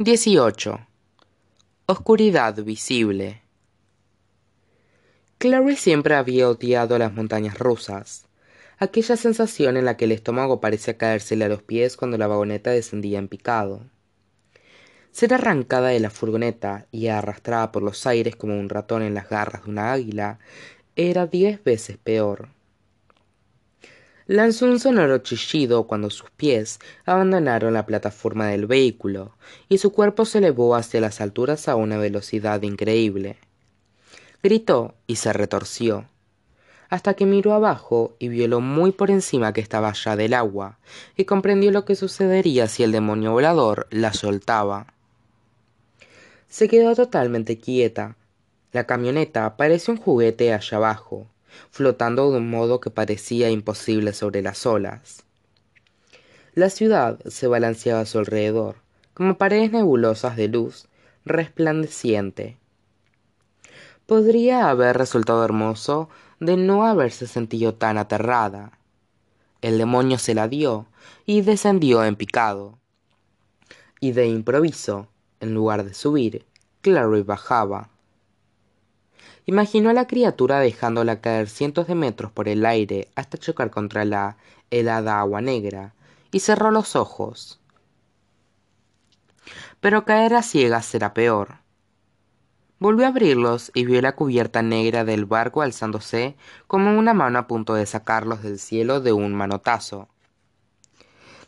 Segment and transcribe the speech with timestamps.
[0.00, 0.78] 18.
[1.86, 3.42] Oscuridad visible.
[5.38, 8.28] Clary siempre había odiado las montañas rusas,
[8.78, 12.70] aquella sensación en la que el estómago parecía caérsele a los pies cuando la vagoneta
[12.70, 13.86] descendía en picado.
[15.10, 19.28] Ser arrancada de la furgoneta y arrastrada por los aires como un ratón en las
[19.28, 20.38] garras de una águila
[20.94, 22.50] era diez veces peor.
[24.28, 29.32] Lanzó un sonoro chillido cuando sus pies abandonaron la plataforma del vehículo
[29.70, 33.38] y su cuerpo se elevó hacia las alturas a una velocidad increíble.
[34.42, 36.10] Gritó y se retorció,
[36.90, 40.78] hasta que miró abajo y vio lo muy por encima que estaba allá del agua,
[41.16, 44.92] y comprendió lo que sucedería si el demonio volador la soltaba.
[46.50, 48.16] Se quedó totalmente quieta.
[48.72, 51.28] La camioneta parecía un juguete allá abajo,
[51.70, 55.24] flotando de un modo que parecía imposible sobre las olas.
[56.54, 58.76] La ciudad se balanceaba a su alrededor,
[59.14, 60.88] como paredes nebulosas de luz
[61.24, 62.56] resplandeciente.
[64.06, 66.08] Podría haber resultado hermoso
[66.40, 68.78] de no haberse sentido tan aterrada.
[69.60, 70.86] El demonio se la dio
[71.26, 72.78] y descendió en picado.
[74.00, 75.08] Y de improviso,
[75.40, 76.46] en lugar de subir,
[76.80, 77.90] Clary bajaba.
[79.48, 84.04] Imaginó a la criatura dejándola caer cientos de metros por el aire hasta chocar contra
[84.04, 84.36] la
[84.70, 85.94] helada agua negra,
[86.30, 87.58] y cerró los ojos.
[89.80, 91.60] Pero caer a ciegas era peor.
[92.78, 97.46] Volvió a abrirlos y vio la cubierta negra del barco alzándose como una mano a
[97.46, 100.10] punto de sacarlos del cielo de un manotazo.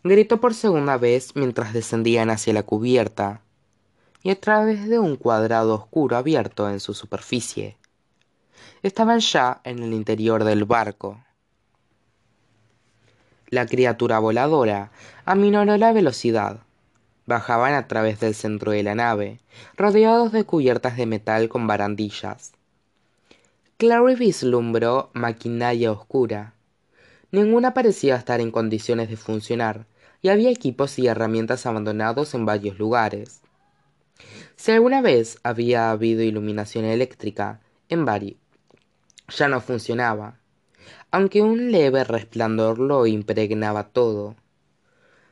[0.04, 3.42] Gritó por segunda vez mientras descendían hacia la cubierta,
[4.22, 7.76] y a través de un cuadrado oscuro abierto en su superficie
[8.82, 11.22] estaban ya en el interior del barco.
[13.48, 14.90] La criatura voladora
[15.24, 16.60] aminoró la velocidad.
[17.26, 19.40] Bajaban a través del centro de la nave,
[19.76, 22.52] rodeados de cubiertas de metal con barandillas.
[23.76, 26.54] Clary vislumbró maquinaria oscura.
[27.30, 29.86] Ninguna parecía estar en condiciones de funcionar,
[30.22, 33.40] y había equipos y herramientas abandonados en varios lugares.
[34.56, 38.39] Si alguna vez había habido iluminación eléctrica, en, varios
[39.30, 40.38] ya no funcionaba,
[41.10, 44.36] aunque un leve resplandor lo impregnaba todo.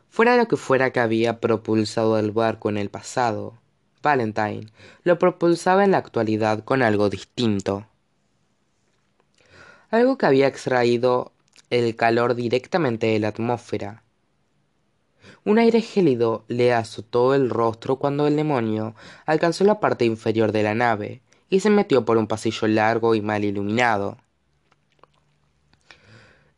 [0.09, 3.59] Fuera lo que fuera que había propulsado el barco en el pasado,
[4.03, 4.67] Valentine
[5.03, 7.87] lo propulsaba en la actualidad con algo distinto.
[9.91, 11.33] Algo que había extraído
[11.71, 14.03] el calor directamente de la atmósfera.
[15.45, 18.95] Un aire gélido le azotó el rostro cuando el demonio
[19.27, 23.23] alcanzó la parte inferior de la nave y se metió por un pasillo largo y
[23.23, 24.19] mal iluminado.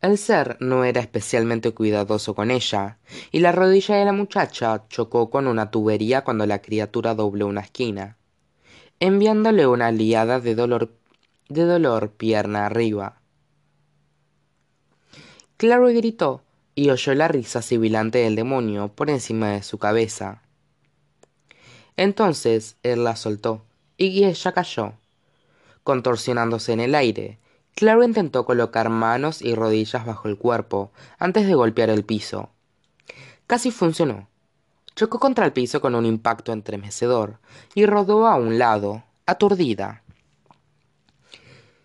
[0.01, 2.99] El ser no era especialmente cuidadoso con ella,
[3.31, 7.61] y la rodilla de la muchacha chocó con una tubería cuando la criatura dobló una
[7.61, 8.17] esquina,
[8.99, 10.91] enviándole una liada de dolor,
[11.49, 13.21] de dolor pierna arriba.
[15.59, 16.43] Claro gritó
[16.75, 20.43] y oyó la risa sibilante del demonio por encima de su cabeza.
[21.99, 23.67] Entonces él la soltó
[24.07, 24.95] y ella cayó.
[25.85, 27.39] Contorsionándose en el aire,
[27.75, 32.51] Claro intentó colocar manos y rodillas bajo el cuerpo antes de golpear el piso.
[33.47, 34.29] Casi funcionó.
[34.97, 37.39] Chocó contra el piso con un impacto entremecedor
[37.75, 40.03] y rodó a un lado, aturdida.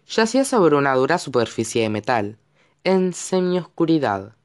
[0.07, 2.37] Yacía sobre una dura superficie de metal,
[2.83, 4.35] en semioscuridad.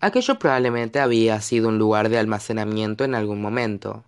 [0.00, 4.04] Aquello probablemente había sido un lugar de almacenamiento en algún momento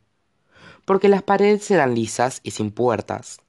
[0.85, 3.41] porque las paredes eran lisas y sin puertas.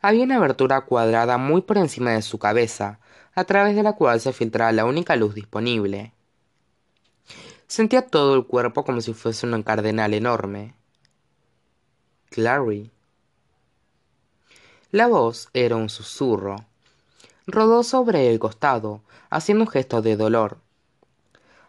[0.00, 3.00] Había una abertura cuadrada muy por encima de su cabeza,
[3.34, 6.12] a través de la cual se filtraba la única luz disponible.
[7.66, 10.74] Sentía todo el cuerpo como si fuese un cardenal enorme.
[12.30, 12.90] Clary.
[14.90, 16.56] La voz era un susurro.
[17.46, 20.58] Rodó sobre el costado, haciendo un gesto de dolor.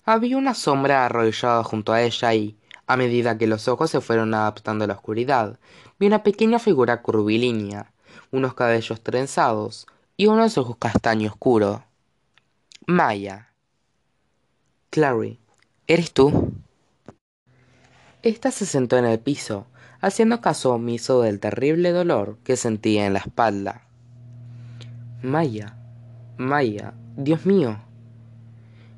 [0.03, 2.55] Había una sombra arrodillada junto a ella y,
[2.87, 5.59] a medida que los ojos se fueron adaptando a la oscuridad,
[5.99, 7.93] vi una pequeña figura curvilínea,
[8.32, 9.87] unos cabellos trenzados
[10.17, 11.84] y unos ojos castaño oscuro.
[12.87, 13.49] Maya.
[14.90, 15.40] Clary,
[15.87, 16.53] ¿eres tú?
[18.22, 19.67] Esta se sentó en el piso,
[20.02, 23.88] haciendo caso omiso del terrible dolor que sentía en la espalda.
[25.22, 25.76] Maya,
[26.38, 27.78] Maya, Dios mío.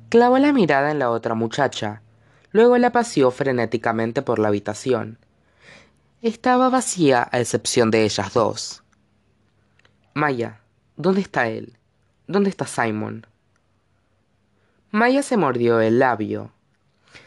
[0.08, 2.02] Clavó la mirada en la otra muchacha,
[2.50, 5.18] Luego la paseó frenéticamente por la habitación.
[6.22, 8.82] Estaba vacía a excepción de ellas dos.
[10.14, 10.60] Maya,
[10.96, 11.76] ¿dónde está él?
[12.26, 13.26] ¿Dónde está Simon?
[14.90, 16.52] Maya se mordió el labio.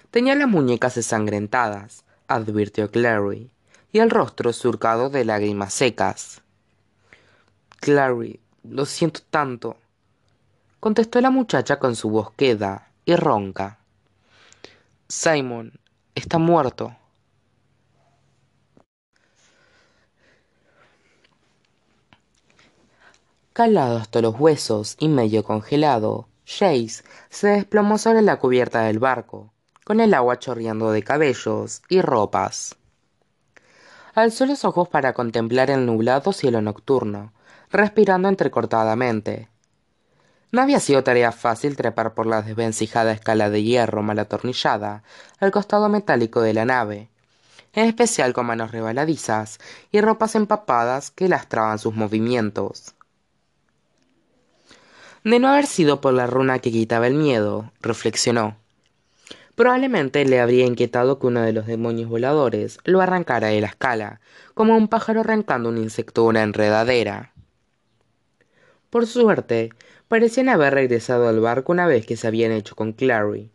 [0.09, 3.51] Tenía las muñecas ensangrentadas, advirtió Clary,
[3.91, 6.41] y el rostro surcado de lágrimas secas.
[7.79, 9.77] Clary, lo siento tanto,
[10.79, 13.79] contestó la muchacha con su voz queda y ronca.
[15.12, 15.74] Simon
[16.16, 16.96] está muerto.
[23.52, 29.52] Calado hasta los huesos y medio congelado, Jace se desplomó sobre la cubierta del barco,
[29.84, 32.78] con el agua chorreando de cabellos y ropas.
[34.16, 37.34] Alzó los ojos para contemplar el nublado cielo nocturno,
[37.69, 39.50] respirando entrecortadamente.
[40.51, 45.03] No había sido tarea fácil trepar por la desvencijada escala de hierro mal atornillada
[45.39, 47.09] al costado metálico de la nave,
[47.74, 49.59] en especial con manos rebaladizas
[49.92, 52.95] y ropas empapadas que lastraban sus movimientos.
[55.24, 58.57] De no haber sido por la runa que quitaba el miedo, reflexionó.
[59.56, 64.19] Probablemente le habría inquietado que uno de los demonios voladores lo arrancara de la escala,
[64.54, 67.31] como un pájaro arrancando un insecto o una enredadera.
[68.92, 69.70] Por suerte,
[70.10, 73.50] parecían haber regresado al barco una vez que se habían hecho con Clary.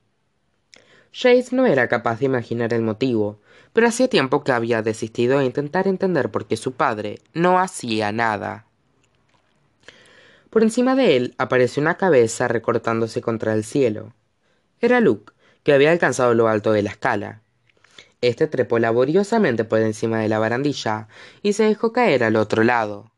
[1.12, 3.38] Jace no era capaz de imaginar el motivo,
[3.74, 8.12] pero hacía tiempo que había desistido de intentar entender por qué su padre no hacía
[8.12, 8.64] nada.
[10.48, 14.14] Por encima de él apareció una cabeza recortándose contra el cielo.
[14.80, 15.34] Era Luke,
[15.64, 17.42] que había alcanzado lo alto de la escala.
[18.22, 21.08] Este trepó laboriosamente por encima de la barandilla
[21.42, 23.12] y se dejó caer al otro lado.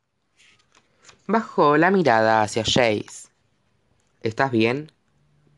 [1.31, 3.29] Bajó la mirada hacia Jace.
[4.23, 4.93] ¿Estás bien?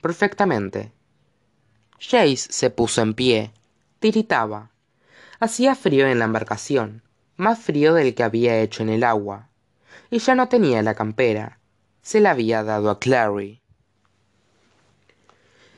[0.01, 0.91] Perfectamente.
[2.01, 3.53] Jace se puso en pie.
[4.01, 4.73] Tiritaba.
[5.39, 7.05] Hacía frío en la embarcación,
[7.37, 9.49] más frío del que había hecho en el agua.
[10.11, 11.61] Y ya no tenía la campera.
[12.03, 13.63] Se la había dado a Clary.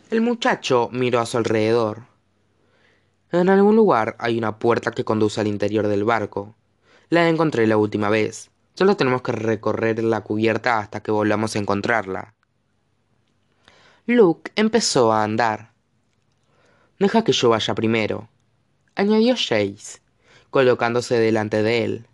[0.09, 2.05] El muchacho miró a su alrededor.
[3.31, 6.55] En algún lugar hay una puerta que conduce al interior del barco.
[7.11, 8.52] La encontré la última vez.
[8.75, 12.35] Solo tenemos que recorrer la cubierta hasta que volvamos a encontrarla.
[14.07, 15.73] Luke empezó a andar.
[16.99, 18.29] Deja que yo vaya primero,
[18.95, 20.01] añadió Jace,
[20.51, 22.07] colocándose delante de él.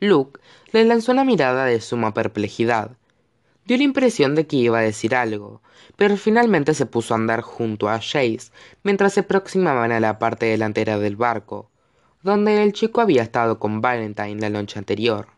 [0.00, 0.40] Luke
[0.72, 2.96] le lanzó una mirada de suma perplejidad.
[3.66, 5.62] Dio la impresión de que iba a decir algo,
[5.96, 8.50] pero finalmente se puso a andar junto a Jace
[8.82, 11.70] mientras se aproximaban a la parte delantera del barco,
[12.22, 15.28] donde el chico había estado con Valentine la noche anterior.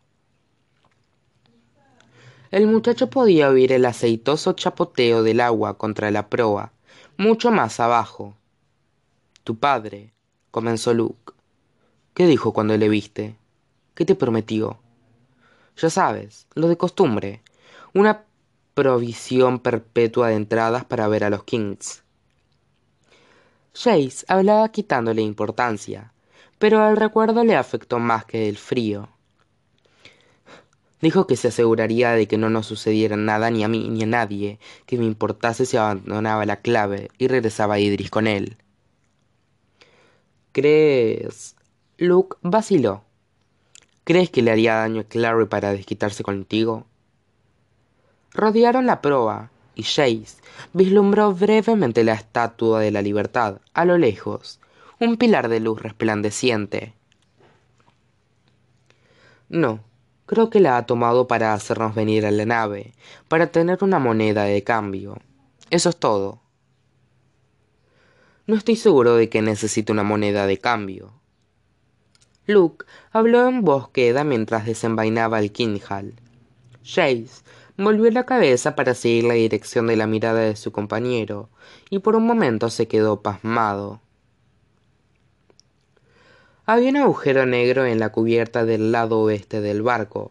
[2.50, 6.73] El muchacho podía oír el aceitoso chapoteo del agua contra la proa,
[7.17, 8.37] mucho más abajo.
[9.44, 10.12] Tu padre,
[10.50, 11.32] comenzó Luke.
[12.14, 13.37] ¿Qué dijo cuando le viste?
[13.94, 14.79] ¿Qué te prometió?
[15.76, 17.43] Ya sabes, lo de costumbre.
[17.94, 18.25] Una
[18.75, 22.02] provisión perpetua de entradas para ver a los Kings.
[23.75, 26.12] Jace hablaba quitándole importancia,
[26.62, 29.09] pero el recuerdo le afectó más que el frío.
[31.00, 34.06] Dijo que se aseguraría de que no nos sucediera nada ni a mí ni a
[34.06, 38.59] nadie, que me importase si abandonaba la clave y regresaba a Idris con él.
[40.53, 41.56] ¿Crees?
[41.97, 43.03] Luke vaciló.
[44.05, 46.87] ¿Crees que le haría daño a Clary para desquitarse contigo?
[48.35, 50.37] Rodearon la proa, y Jace
[50.73, 54.61] vislumbró brevemente la estatua de la libertad, a lo lejos,
[55.07, 56.94] un pilar de luz resplandeciente.
[59.49, 59.81] No,
[60.27, 62.94] creo que la ha tomado para hacernos venir a la nave,
[63.29, 65.19] para tener una moneda de cambio.
[65.71, 66.41] Eso es todo.
[68.47, 71.13] No estoy seguro de que necesite una moneda de cambio.
[72.47, 76.15] Luke habló en voz queda mientras desenvainaba el Kinhal.
[76.85, 77.43] Jace
[77.77, 81.49] volvió la cabeza para seguir la dirección de la mirada de su compañero,
[81.91, 84.01] y por un momento se quedó pasmado.
[86.65, 90.31] Había un agujero negro en la cubierta del lado oeste del barco.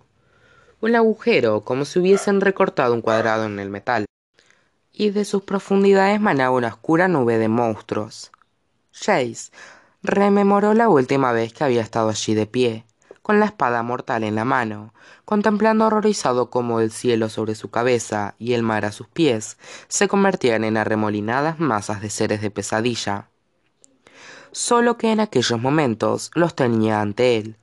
[0.79, 4.05] Un agujero como si hubiesen recortado un cuadrado en el metal.
[4.93, 8.31] Y de sus profundidades manaba una oscura nube de monstruos.
[8.93, 9.51] Jace
[10.03, 12.85] rememoró la última vez que había estado allí de pie,
[13.21, 14.93] con la espada mortal en la mano,
[15.25, 19.57] contemplando horrorizado cómo el cielo sobre su cabeza y el mar a sus pies
[19.89, 23.30] se convertían en arremolinadas masas de seres de pesadilla
[24.51, 27.55] solo que en aquellos momentos los tenía ante él.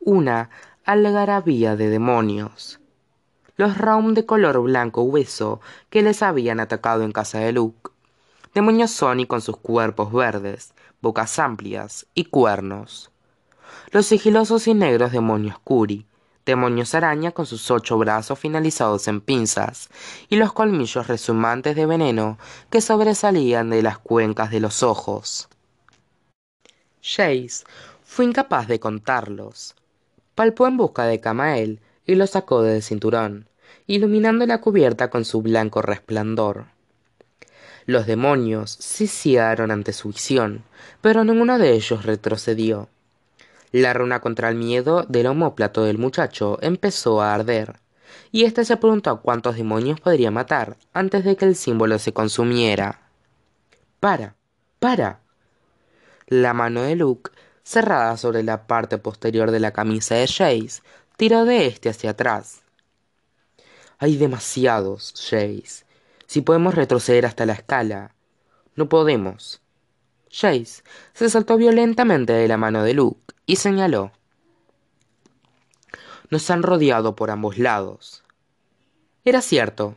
[0.00, 0.50] Una
[0.84, 2.80] algarabía de demonios.
[3.56, 5.60] Los Raum de color blanco hueso
[5.90, 7.90] que les habían atacado en casa de Luke.
[8.54, 13.10] Demonios Sony con sus cuerpos verdes, bocas amplias y cuernos.
[13.90, 16.06] Los sigilosos y negros demonios Curi,
[16.44, 19.88] demonios araña con sus ocho brazos finalizados en pinzas
[20.28, 22.38] y los colmillos resumantes de veneno
[22.70, 25.48] que sobresalían de las cuencas de los ojos.
[27.02, 27.64] Jace
[28.04, 29.74] fue incapaz de contarlos.
[30.34, 33.48] Palpó en busca de Camael y lo sacó del cinturón,
[33.86, 36.66] iluminando la cubierta con su blanco resplandor.
[37.86, 40.62] Los demonios se ciegaron ante su visión,
[41.00, 42.88] pero ninguno de ellos retrocedió.
[43.72, 47.80] La runa contra el miedo del homóplato del muchacho empezó a arder,
[48.30, 53.00] y éste se preguntó cuántos demonios podría matar antes de que el símbolo se consumiera.
[53.98, 54.36] ¡Para!
[54.78, 55.21] ¡Para!
[56.32, 57.30] La mano de Luke,
[57.62, 60.80] cerrada sobre la parte posterior de la camisa de Jace,
[61.18, 62.62] tiró de este hacia atrás.
[63.98, 65.84] Hay demasiados, Jace.
[66.26, 68.14] Si podemos retroceder hasta la escala.
[68.76, 69.60] No podemos.
[70.30, 74.10] Jace se saltó violentamente de la mano de Luke y señaló.
[76.30, 78.24] Nos han rodeado por ambos lados.
[79.26, 79.96] Era cierto.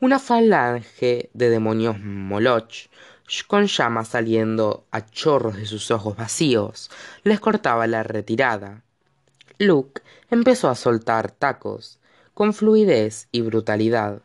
[0.00, 2.88] Una falange de demonios moloch
[3.46, 6.90] con llamas saliendo a chorros de sus ojos vacíos
[7.24, 8.82] les cortaba la retirada.
[9.58, 11.98] Luke empezó a soltar tacos
[12.34, 14.22] con fluidez y brutalidad.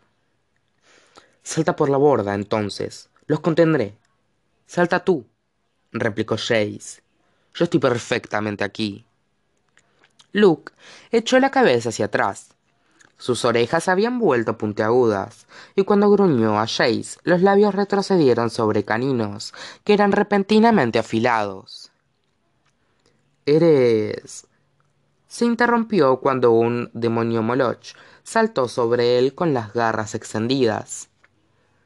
[1.42, 3.10] Salta por la borda, entonces.
[3.26, 3.96] Los contendré.
[4.66, 5.26] Salta tú,
[5.92, 7.02] replicó Jace.
[7.54, 9.06] Yo estoy perfectamente aquí.
[10.32, 10.74] Luke
[11.12, 12.56] echó la cabeza hacia atrás.
[13.24, 19.54] Sus orejas habían vuelto puntiagudas, y cuando gruñó a Jace, los labios retrocedieron sobre caninos
[19.86, 21.94] que eran repentinamente afilados.
[23.46, 24.46] Eres.
[25.30, 31.08] Se interrumpió cuando un demonio moloch saltó sobre él con las garras extendidas.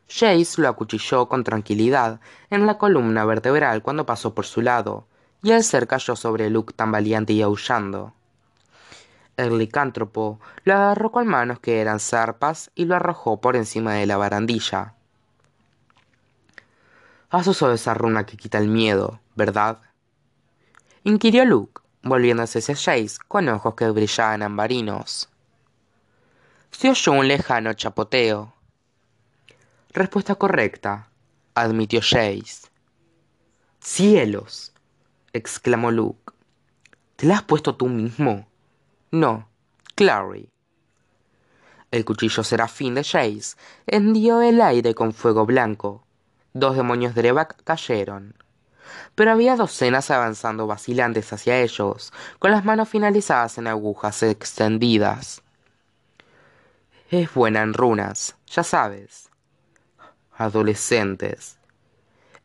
[0.09, 5.05] Jace lo acuchilló con tranquilidad en la columna vertebral cuando pasó por su lado,
[5.43, 8.16] y el ser cayó sobre Luke tambaleante y aullando.
[9.37, 14.07] El licántropo lo agarró con manos que eran zarpas y lo arrojó por encima de
[14.07, 14.95] la barandilla.
[17.29, 19.79] Has usado esa runa que quita el miedo, ¿verdad?
[21.03, 25.29] inquirió Luke, volviéndose hacia Jace con ojos que brillaban ambarinos.
[26.71, 28.53] Se oyó un lejano chapoteo.
[29.93, 31.09] Respuesta correcta,
[31.53, 32.69] admitió Jace.
[33.79, 34.73] ¡Cielos!
[35.31, 36.33] exclamó Luke.
[37.15, 38.46] ¿Te la has puesto tú mismo?
[39.11, 39.47] No,
[39.95, 40.49] Clary.
[41.91, 46.05] El cuchillo serafín de Jace hendió el aire con fuego blanco.
[46.53, 48.35] Dos demonios de cayeron.
[49.15, 55.41] Pero había docenas avanzando vacilantes hacia ellos, con las manos finalizadas en agujas extendidas.
[57.09, 59.27] Es buena en runas, ya sabes
[60.37, 61.57] adolescentes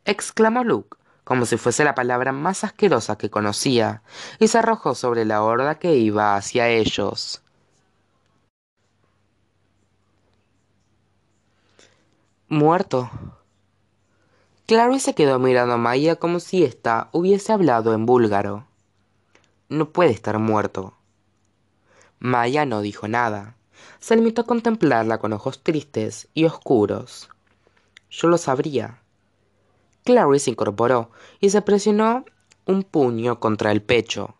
[0.03, 4.01] exclamó Luke como si fuese la palabra más asquerosa que conocía,
[4.39, 7.41] y se arrojó sobre la horda que iba hacia ellos.
[12.49, 13.09] Muerto.
[14.67, 18.65] Clary se quedó mirando a Maya como si ésta hubiese hablado en búlgaro.
[19.69, 20.93] No puede estar muerto.
[22.19, 23.55] Maya no dijo nada.
[23.99, 27.29] Se limitó a contemplarla con ojos tristes y oscuros.
[28.09, 29.02] Yo lo sabría.
[30.03, 32.25] Clary se incorporó y se presionó
[32.65, 34.35] un puño contra el pecho.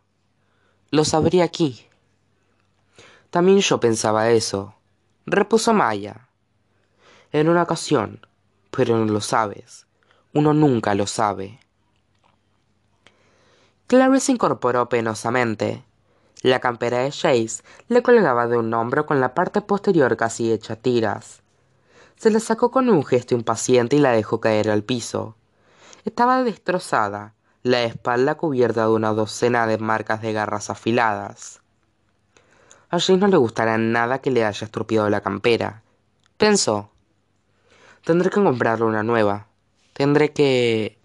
[0.91, 1.87] Lo sabría aquí.
[3.29, 4.75] También yo pensaba eso,
[5.25, 6.27] repuso Maya.
[7.31, 8.25] En una ocasión,
[8.71, 9.87] pero no lo sabes.
[10.33, 11.59] Uno nunca lo sabe.
[13.87, 15.83] Clary se incorporó penosamente.
[16.41, 20.75] La campera de Jace le colgaba de un hombro con la parte posterior casi hecha
[20.75, 21.41] tiras.
[22.17, 25.37] Se la sacó con un gesto impaciente y la dejó caer al piso.
[26.05, 31.61] Estaba destrozada, la espalda cubierta de una docena de marcas de garras afiladas.
[32.89, 35.81] A Jane no le gustará nada que le haya estropeado la campera.
[36.37, 36.91] Pensó.
[38.03, 39.47] Tendré que comprarle una nueva.
[39.93, 40.99] Tendré que...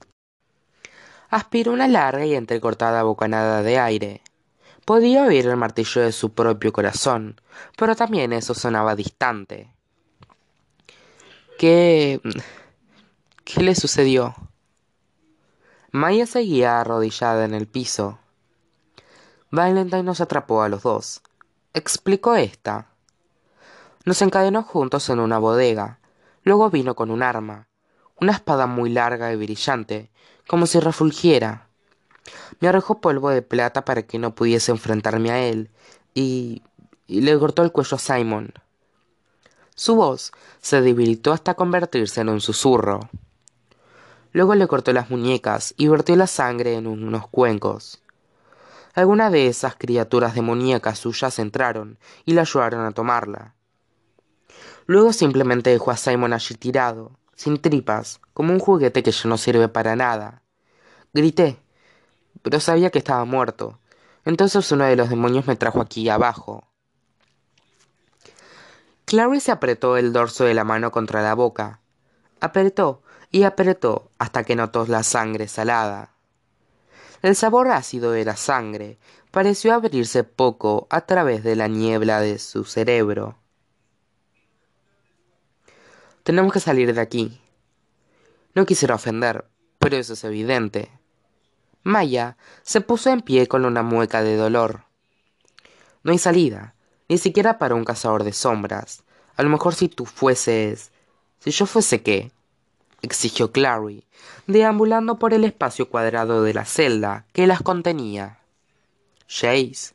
[1.30, 4.22] Aspiró una larga y entrecortada bocanada de aire.
[4.84, 7.40] Podía oír el martillo de su propio corazón,
[7.76, 9.72] pero también eso sonaba distante.
[11.56, 12.20] ¿Qué...
[13.44, 14.34] qué le sucedió?
[15.90, 18.18] Maya seguía arrodillada en el piso.
[19.50, 21.22] Valentine nos atrapó a los dos,
[21.72, 22.90] explicó esta.
[24.04, 25.98] Nos encadenó juntos en una bodega.
[26.42, 27.68] Luego vino con un arma,
[28.20, 30.10] una espada muy larga y brillante,
[30.46, 31.68] como si refulgiera.
[32.60, 35.70] Me arrojó polvo de plata para que no pudiese enfrentarme a él,
[36.12, 36.62] y,
[37.06, 38.52] y le cortó el cuello a Simon.
[39.74, 43.08] Su voz se debilitó hasta convertirse en un susurro.
[44.32, 48.02] Luego le cortó las muñecas y vertió la sangre en unos cuencos.
[48.94, 53.54] Algunas de esas criaturas demoníacas suyas entraron y la ayudaron a tomarla.
[54.86, 59.38] Luego simplemente dejó a Simon allí tirado, sin tripas, como un juguete que ya no
[59.38, 60.42] sirve para nada.
[61.12, 61.58] Grité,
[62.42, 63.78] pero sabía que estaba muerto.
[64.24, 66.64] Entonces uno de los demonios me trajo aquí abajo.
[69.04, 71.80] Clary se apretó el dorso de la mano contra la boca.
[72.40, 76.14] Apretó y apretó hasta que notó la sangre salada.
[77.22, 78.98] El sabor ácido de la sangre
[79.30, 83.36] pareció abrirse poco a través de la niebla de su cerebro.
[86.22, 87.40] Tenemos que salir de aquí.
[88.54, 90.90] No quisiera ofender, pero eso es evidente.
[91.82, 94.84] Maya se puso en pie con una mueca de dolor.
[96.02, 96.74] No hay salida,
[97.08, 99.04] ni siquiera para un cazador de sombras.
[99.36, 100.92] A lo mejor si tú fueses...
[101.40, 102.32] Si yo fuese qué,
[103.02, 104.04] exigió Clary,
[104.46, 108.38] deambulando por el espacio cuadrado de la celda que las contenía.
[109.28, 109.94] Jace.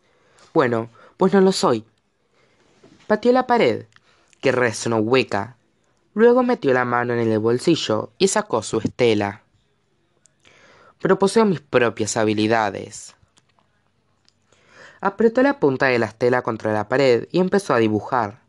[0.54, 1.86] Bueno, pues no lo soy.
[3.08, 3.86] Pateó la pared,
[4.42, 5.58] que resonó hueca.
[6.14, 9.42] Luego metió la mano en el bolsillo y sacó su estela.
[11.02, 13.16] Pero poseo mis propias habilidades.
[15.02, 18.42] Apretó la punta de la estela contra la pared y empezó a dibujar.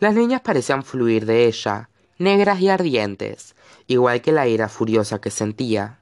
[0.00, 3.54] Las líneas parecían fluir de ella, negras y ardientes,
[3.88, 5.98] igual que la ira furiosa que sentía.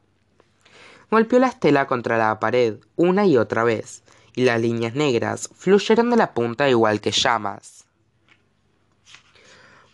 [1.10, 4.02] Golpeó la estela contra la pared una y otra vez,
[4.34, 7.86] y las líneas negras fluyeron de la punta igual que llamas.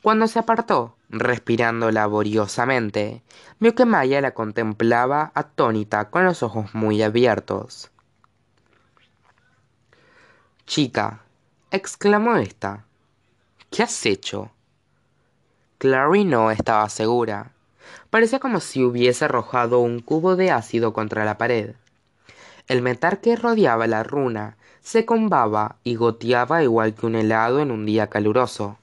[0.02, 3.22] Cuando se apartó, respirando laboriosamente,
[3.60, 7.92] vio que Maya la contemplaba atónita con los ojos muy abiertos.
[10.66, 11.22] Chica,
[11.70, 12.86] exclamó ésta,
[13.70, 14.50] ¿Qué has hecho?
[15.78, 17.52] Clary no estaba segura.
[18.10, 21.74] Parecía como si hubiese arrojado un cubo de ácido contra la pared.
[22.68, 27.70] El metal que rodeaba la runa se combaba y goteaba igual que un helado en
[27.70, 28.78] un día caluroso.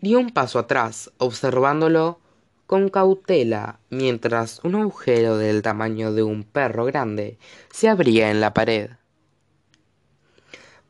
[0.00, 2.18] Dio un paso atrás, observándolo
[2.66, 7.38] con cautela, mientras un agujero del tamaño de un perro grande
[7.70, 8.90] se abría en la pared.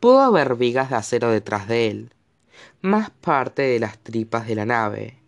[0.01, 2.15] Pudo ver vigas de acero detrás de él,
[2.81, 5.22] más parte de las tripas de la nave.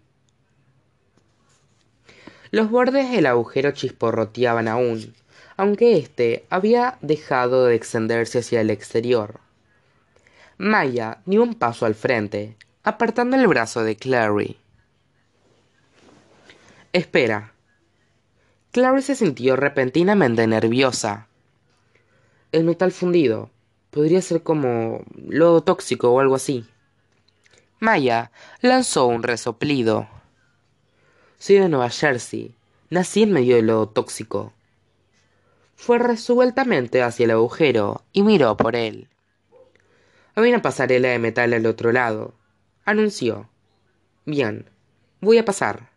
[2.55, 5.13] Los bordes del agujero chisporroteaban aún,
[5.57, 9.41] aunque éste había dejado de extenderse hacia el exterior.
[10.57, 14.57] Maya dio un paso al frente, apartando el brazo de Clary.
[16.93, 17.55] Espera.
[18.71, 21.27] Clary se sintió repentinamente nerviosa.
[22.53, 23.51] El metal fundido
[23.91, 26.65] podría ser como lodo tóxico o algo así.
[27.81, 30.07] Maya lanzó un resoplido.
[31.39, 32.55] Soy de Nueva Jersey.
[32.91, 34.53] Nací en medio del lodo tóxico.
[35.75, 39.09] Fue resueltamente hacia el agujero y miró por él.
[40.35, 42.35] Había una pasarela de metal al otro lado.
[42.85, 43.49] Anunció.
[44.25, 44.71] Bien,
[45.21, 45.91] voy a pasar.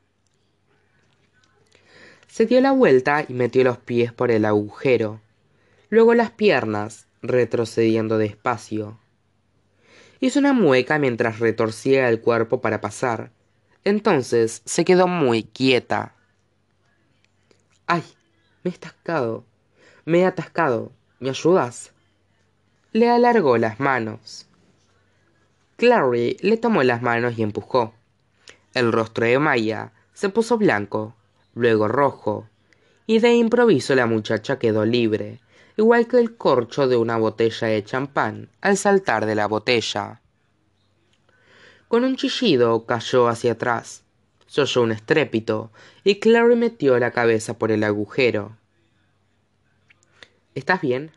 [2.28, 5.21] Se dio la vuelta y metió los pies por el agujero,
[5.89, 9.00] luego las piernas, retrocediendo despacio.
[10.19, 13.32] Hizo una mueca mientras retorcía el cuerpo para pasar.
[13.88, 16.13] Entonces se quedó muy quieta.
[17.86, 18.04] ¡Ay!
[18.62, 19.45] Me he atascado.
[20.04, 20.91] Me he atascado.
[21.21, 21.93] ¿Me ayudas?
[22.91, 24.50] Le alargó las manos.
[25.78, 27.93] Clary le tomó las manos y empujó.
[28.73, 31.15] El rostro de Maya se puso blanco,
[31.56, 32.50] luego rojo,
[33.06, 35.39] y de improviso la muchacha quedó libre,
[35.78, 40.19] igual que el corcho de una botella de champán al saltar de la botella.
[41.88, 44.04] Con un chillido cayó hacia atrás.
[44.47, 45.71] Se oyó un estrépito
[46.04, 48.58] y Clary metió la cabeza por el agujero.
[50.56, 51.12] ¿Estás bien?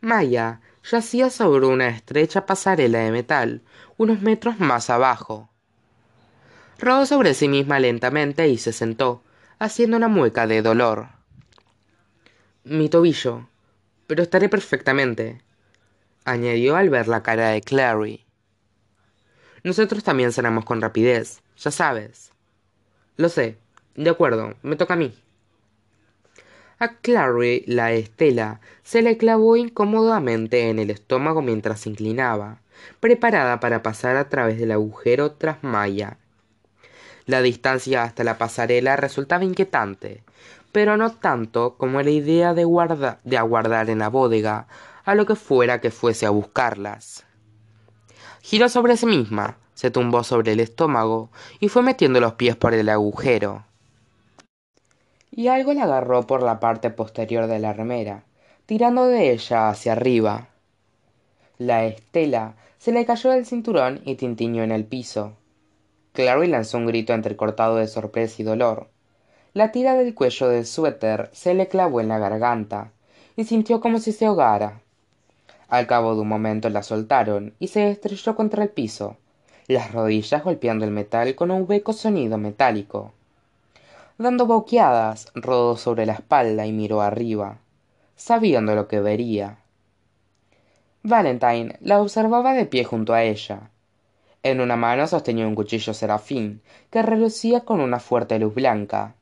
[0.00, 0.60] Maya
[0.90, 3.62] yacía sobre una estrecha pasarela de metal,
[3.96, 5.48] unos metros más abajo.
[6.78, 9.22] Rodó sobre sí misma lentamente y se sentó,
[9.58, 11.16] haciendo una mueca de dolor
[12.66, 13.48] mi tobillo,
[14.08, 15.40] pero estaré perfectamente,
[16.24, 18.25] añadió al ver la cara de Clary.
[19.66, 22.30] Nosotros también cenamos con rapidez, ya sabes.
[23.16, 23.56] Lo sé,
[23.96, 25.12] de acuerdo, me toca a mí.
[26.78, 32.60] A Clary la estela se le clavó incómodamente en el estómago mientras se inclinaba,
[33.00, 36.16] preparada para pasar a través del agujero tras Maya.
[37.24, 40.22] La distancia hasta la pasarela resultaba inquietante,
[40.70, 42.64] pero no tanto como la idea de,
[43.24, 44.68] de aguardar en la bodega
[45.04, 47.25] a lo que fuera que fuese a buscarlas.
[48.46, 52.74] Giró sobre sí misma, se tumbó sobre el estómago y fue metiendo los pies por
[52.74, 53.64] el agujero.
[55.32, 58.22] Y algo la agarró por la parte posterior de la remera,
[58.64, 60.46] tirando de ella hacia arriba.
[61.58, 65.32] La estela se le cayó del cinturón y tintiñó en el piso.
[66.12, 68.86] Clary lanzó un grito entrecortado de sorpresa y dolor.
[69.54, 72.92] la tira del cuello del suéter se le clavó en la garganta
[73.34, 74.82] y sintió como si se ahogara
[75.68, 79.16] al cabo de un momento la soltaron y se estrelló contra el piso
[79.68, 83.12] las rodillas golpeando el metal con un hueco sonido metálico.
[84.16, 87.58] Dando boqueadas rodó sobre la espalda y miró arriba
[88.16, 89.58] sabiendo lo que vería.
[91.02, 93.70] Valentine la observaba de pie junto a ella.
[94.42, 99.14] En una mano sostenía un cuchillo serafín que relucía con una fuerte luz blanca.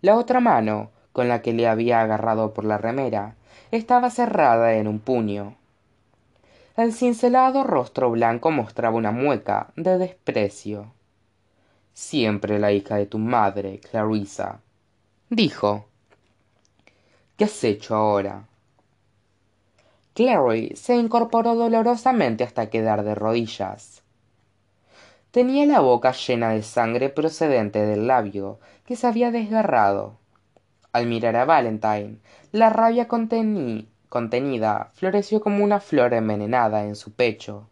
[0.00, 3.34] La otra mano con la que le había agarrado por la remera
[3.72, 5.56] estaba cerrada en un puño
[6.76, 10.92] el cincelado rostro blanco mostraba una mueca de desprecio.
[11.92, 14.60] Siempre la hija de tu madre clarisa
[15.28, 15.86] dijo.
[17.36, 18.44] Qué has hecho ahora
[20.20, 24.02] clary se incorporó dolorosamente hasta quedar de rodillas.
[25.30, 30.18] Tenía la boca llena de sangre procedente del labio que se había desgarrado.
[30.92, 32.18] Al mirar a valentine
[32.52, 33.08] la rabia
[34.10, 37.66] contenida floreció como una flor envenenada en su pecho.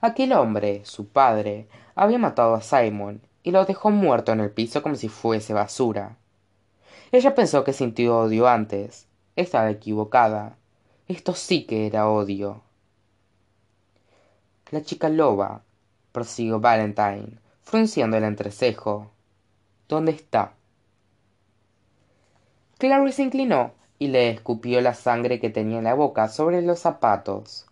[0.00, 4.82] Aquel hombre su padre había matado a simon y lo dejó muerto en el piso
[4.82, 6.16] como si fuese basura.
[7.12, 9.06] Ella pensó que sintió odio antes.
[9.36, 10.56] Estaba equivocada.
[11.06, 12.62] Esto sí que era odio.
[14.70, 15.62] La chica loba
[16.12, 19.10] prosiguió valentine frunciendo el entrecejo.
[19.88, 20.52] Dónde está
[22.78, 26.80] clary se inclinó y le escupió la sangre que tenía en la boca sobre los
[26.80, 27.66] zapatos.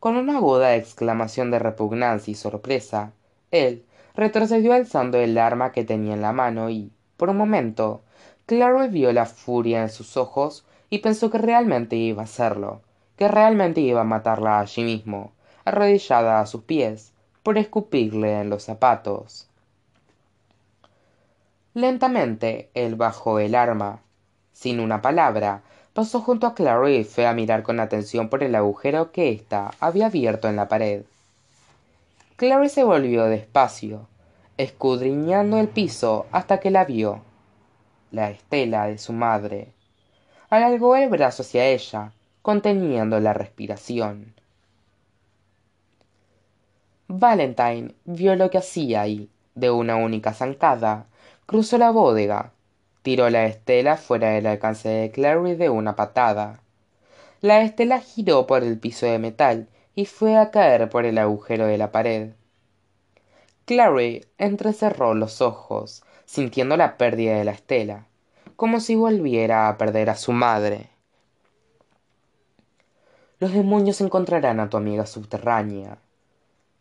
[0.00, 3.12] Con una aguda exclamación de repugnancia y sorpresa
[3.50, 8.02] él retrocedió alzando el arma que tenía en la mano y por un momento
[8.46, 12.82] clary vio la furia en sus ojos y pensó que realmente iba a hacerlo
[13.16, 15.32] que realmente iba a matarla allí mismo
[15.64, 19.48] arrodillada a sus pies por escupirle en los zapatos.
[21.74, 24.00] Lentamente él bajó el arma
[24.56, 25.60] sin una palabra
[25.92, 29.70] pasó junto a clary y fue a mirar con atención por el agujero que ésta
[29.80, 31.02] había abierto en la pared.
[32.36, 34.08] Clary se volvió despacio
[34.56, 37.20] escudriñando el piso hasta que la vio
[38.10, 39.74] la estela de su madre.
[40.48, 44.32] Alargó el brazo hacia ella conteniendo la respiración.
[47.08, 51.06] Valentine vio lo que hacía y de una única zancada
[51.44, 52.52] cruzó la bodega
[53.06, 56.58] tiró la estela fuera del alcance de clary de una patada.
[57.40, 61.66] La estela giró por el piso de metal y fue a caer por el agujero
[61.66, 62.32] de la pared.
[63.64, 68.08] Clary entrecerró los ojos sintiendo la pérdida de la estela
[68.56, 70.90] como si volviera a perder a su madre.
[73.38, 75.98] Los demonios encontrarán a tu amiga subterránea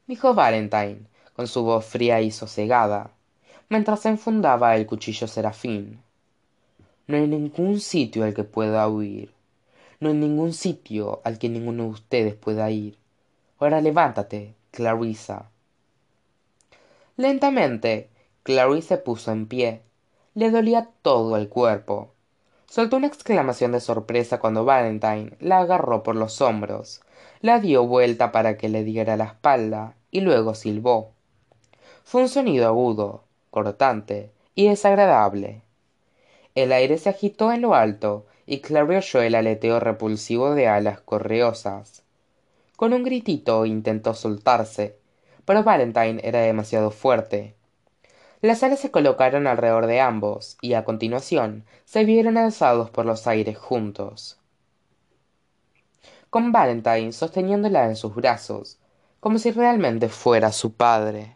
[0.08, 1.02] dijo valentine
[1.36, 3.12] con su voz fría y sosegada
[3.70, 6.04] mientras enfundaba el cuchillo serafín
[7.08, 9.32] no hay ningún sitio al que pueda huir.
[10.00, 12.98] No hay ningún sitio al que ninguno de ustedes pueda ir.
[13.60, 15.50] Ahora levántate clarisa
[17.18, 18.10] lentamente
[18.44, 19.82] clary se puso en pie.
[20.34, 22.12] Le dolía todo el cuerpo.
[22.68, 27.02] Soltó una exclamación de sorpresa cuando valentine la agarró por los hombros
[27.42, 31.12] la dio vuelta para que le diera la espalda y luego silbó.
[32.04, 35.62] Fue un sonido agudo cortante y desagradable
[36.56, 41.02] el aire se agitó en lo alto y clary oyó el aleteo repulsivo de alas
[41.02, 42.04] correosas.
[42.76, 44.98] Con un gritito intentó soltarse
[45.46, 47.56] pero valentine era demasiado fuerte.
[48.42, 53.28] Las alas se colocaron alrededor de ambos y a continuación se vieron alzados por los
[53.28, 54.40] aires juntos.
[56.30, 58.80] Con valentine sosteniéndola en sus brazos
[59.20, 61.35] como si realmente fuera su padre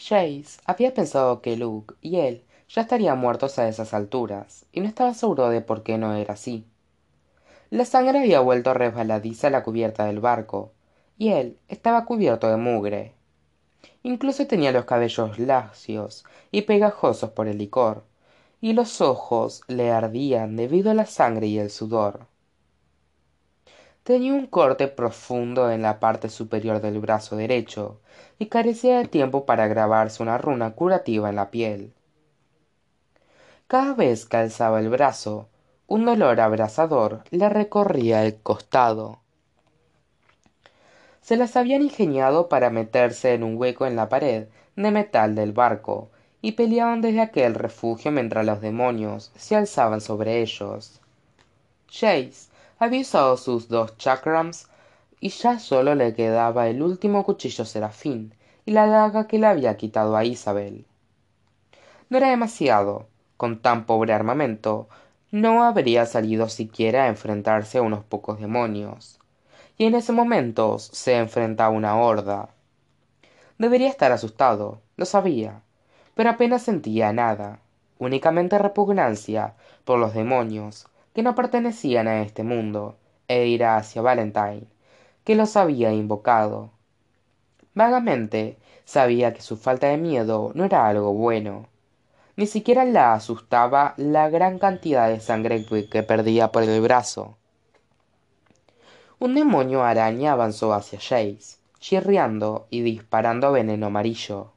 [0.00, 4.88] Chase había pensado que Luke y él ya estarían muertos a esas alturas y no
[4.88, 6.64] estaba seguro de por qué no era así.
[7.68, 10.72] La sangre había vuelto resbaladiza a la cubierta del barco
[11.18, 13.12] y él estaba cubierto de mugre.
[14.02, 18.04] Incluso tenía los cabellos lacios y pegajosos por el licor
[18.62, 22.26] y los ojos le ardían debido a la sangre y el sudor.
[24.02, 28.00] Tenía un corte profundo en la parte superior del brazo derecho
[28.40, 31.92] y carecía de tiempo para grabarse una runa curativa en la piel.
[33.68, 35.46] Cada vez que alzaba el brazo
[35.86, 39.18] un dolor abrasador le recorría el costado.
[41.20, 45.52] Se las habían ingeniado para meterse en un hueco en la pared de metal del
[45.52, 46.08] barco
[46.40, 50.98] y peleaban desde aquel refugio mientras los demonios se alzaban sobre ellos.
[51.88, 52.48] Chase
[52.78, 54.69] había usado sus dos chakrams
[55.20, 59.76] y ya solo le quedaba el último cuchillo serafín y la daga que le había
[59.76, 60.86] quitado a Isabel.
[62.08, 63.06] No era demasiado.
[63.36, 64.88] Con tan pobre armamento,
[65.30, 69.18] no habría salido siquiera a enfrentarse a unos pocos demonios.
[69.78, 72.50] Y en ese momento se enfrenta a una horda.
[73.56, 75.62] Debería estar asustado, lo sabía,
[76.14, 77.60] pero apenas sentía nada,
[77.98, 79.54] únicamente repugnancia
[79.84, 82.96] por los demonios que no pertenecían a este mundo,
[83.28, 84.64] e ira hacia Valentine,
[85.24, 86.70] que los había invocado.
[87.74, 91.66] Vagamente sabía que su falta de miedo no era algo bueno.
[92.36, 97.36] Ni siquiera la asustaba la gran cantidad de sangre que perdía por el brazo.
[99.18, 104.52] Un demonio araña avanzó hacia Jace, chirriando y disparando veneno amarillo.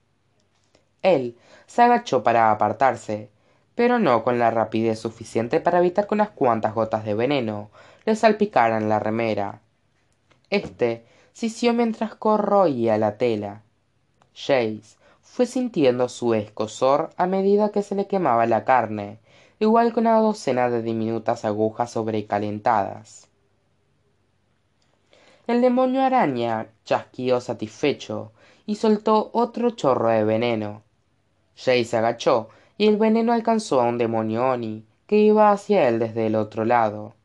[1.01, 3.29] Él se agachó para apartarse,
[3.75, 7.71] pero no con la rapidez suficiente para evitar que unas cuantas gotas de veneno
[8.05, 9.62] le salpicaran la remera.
[10.53, 13.63] Este sisió mientras corroía la tela.
[14.35, 19.17] Jace fue sintiendo su escosor a medida que se le quemaba la carne,
[19.59, 23.29] igual que una docena de diminutas agujas sobrecalentadas.
[25.47, 28.31] El demonio araña chasquió satisfecho
[28.67, 30.83] y soltó otro chorro de veneno.
[31.55, 35.97] Jace se agachó y el veneno alcanzó a un demonio Oni que iba hacia él
[35.97, 37.15] desde el otro lado.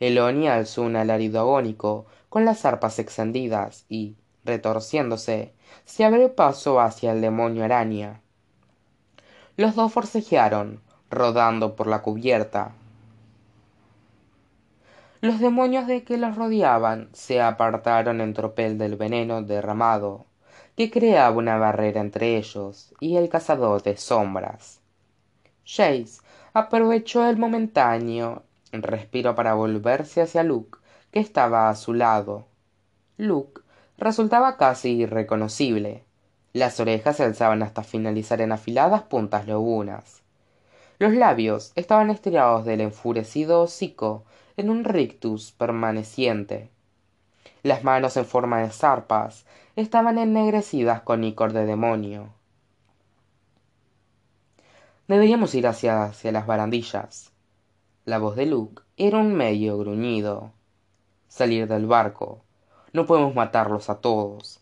[0.00, 5.52] El Oni alzó un alarido agónico con las arpas extendidas y, retorciéndose,
[5.84, 8.20] se abrió paso hacia el demonio araña.
[9.56, 12.72] Los dos forcejearon, rodando por la cubierta.
[15.20, 20.26] Los demonios de que los rodeaban se apartaron en tropel del veneno derramado,
[20.76, 24.80] que creaba una barrera entre ellos y el cazador de sombras.
[25.64, 26.20] Jace
[26.52, 30.77] aprovechó el momentáneo respiro para volverse hacia Luke,
[31.10, 32.46] que estaba a su lado.
[33.16, 33.62] Luke
[33.96, 36.04] resultaba casi irreconocible.
[36.52, 40.22] Las orejas se alzaban hasta finalizar en afiladas puntas lobunas.
[40.98, 44.24] Los labios estaban estriados del enfurecido hocico
[44.56, 46.70] en un rictus permaneciente.
[47.62, 52.30] Las manos en forma de zarpas estaban ennegrecidas con icor de demonio.
[55.06, 57.32] Deberíamos ir hacia, hacia las barandillas.
[58.04, 60.52] La voz de Luke era un medio gruñido.
[61.28, 62.42] Salir del barco.
[62.92, 64.60] No podemos matarlos a todos.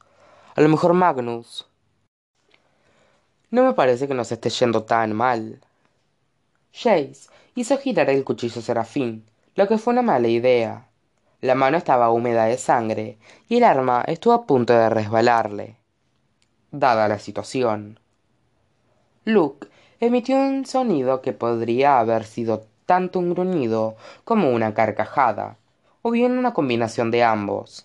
[0.54, 1.66] A lo mejor Magnus.
[3.50, 5.60] No me parece que nos esté yendo tan mal.
[6.72, 9.24] Jace hizo girar el cuchillo serafín,
[9.54, 10.88] lo que fue una mala idea.
[11.40, 15.76] La mano estaba húmeda de sangre y el arma estuvo a punto de resbalarle.
[16.72, 18.00] Dada la situación.
[19.24, 19.68] Luke
[20.00, 25.56] emitió un sonido que podría haber sido tanto un gruñido como una carcajada,
[26.08, 27.84] o bien una combinación de ambos.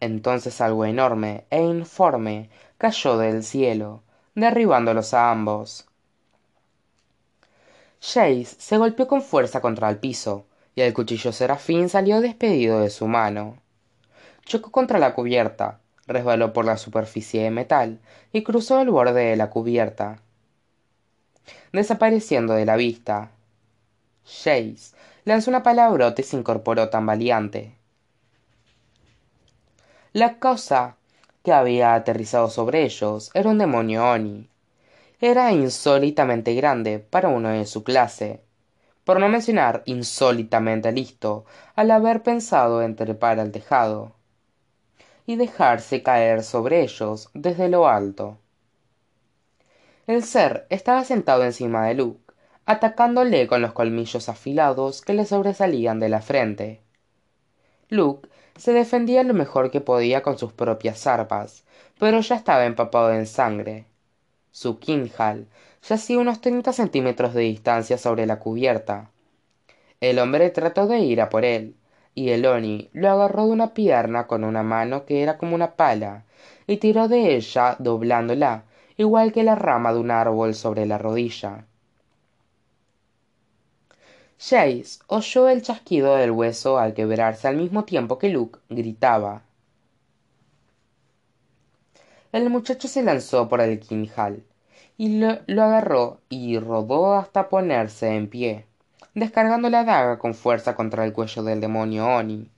[0.00, 4.02] Entonces algo enorme e informe cayó del cielo,
[4.34, 5.86] derribándolos a ambos.
[7.98, 12.90] Jace se golpeó con fuerza contra el piso, y el cuchillo serafín salió despedido de
[12.90, 13.56] su mano.
[14.44, 18.00] Chocó contra la cubierta, resbaló por la superficie de metal
[18.34, 20.20] y cruzó el borde de la cubierta,
[21.72, 23.30] desapareciendo de la vista.
[24.26, 24.94] Jace
[25.26, 27.76] lanzó una palabrota y se incorporó tambaleante.
[30.12, 30.96] La cosa
[31.42, 34.48] que había aterrizado sobre ellos era un demonio Oni.
[35.20, 38.40] Era insólitamente grande para uno de su clase,
[39.04, 44.14] por no mencionar insólitamente listo al haber pensado en trepar al tejado
[45.26, 48.38] y dejarse caer sobre ellos desde lo alto.
[50.06, 52.25] El ser estaba sentado encima de Luke,
[52.66, 56.80] atacándole con los colmillos afilados que le sobresalían de la frente.
[57.88, 61.64] Luke se defendía lo mejor que podía con sus propias arpas,
[61.98, 63.86] pero ya estaba empapado en sangre.
[64.50, 65.46] Su Kinhal
[65.88, 69.10] yacía unos treinta centímetros de distancia sobre la cubierta.
[70.00, 71.76] El hombre trató de ir a por él,
[72.14, 75.76] y el Oni lo agarró de una pierna con una mano que era como una
[75.76, 76.24] pala,
[76.66, 78.64] y tiró de ella doblándola,
[78.96, 81.66] igual que la rama de un árbol sobre la rodilla.
[84.38, 89.42] Jace oyó el chasquido del hueso al quebrarse al mismo tiempo que Luke gritaba.
[92.32, 94.44] El muchacho se lanzó por el quinjal
[94.98, 98.66] y lo, lo agarró y rodó hasta ponerse en pie,
[99.14, 102.50] descargando la daga con fuerza contra el cuello del demonio Oni.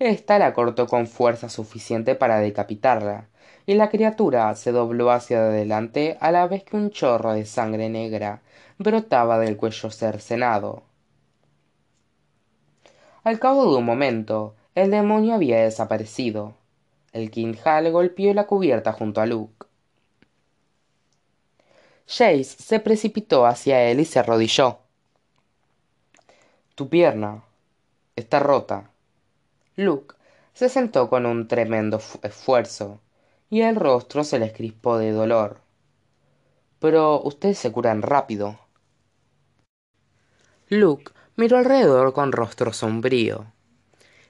[0.00, 3.28] Esta la cortó con fuerza suficiente para decapitarla,
[3.66, 7.88] y la criatura se dobló hacia adelante a la vez que un chorro de sangre
[7.88, 8.42] negra
[8.78, 10.82] brotaba del cuello cercenado.
[13.22, 16.54] Al cabo de un momento, el demonio había desaparecido.
[17.12, 19.66] El quinjal golpeó la cubierta junto a Luke.
[22.06, 24.78] Jace se precipitó hacia él y se arrodilló.
[26.74, 27.44] Tu pierna
[28.16, 28.90] está rota.
[29.76, 30.16] Luke
[30.52, 33.00] se sentó con un tremendo esfuerzo
[33.48, 35.60] y el rostro se le crispó de dolor.
[36.78, 38.58] Pero ustedes se curan rápido.
[40.68, 43.46] Luke miró alrededor con rostro sombrío.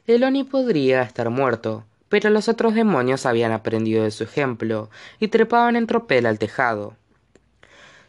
[0.06, 5.28] El Oni podría estar muerto, pero los otros demonios habían aprendido de su ejemplo y
[5.28, 6.96] trepaban en tropel al tejado.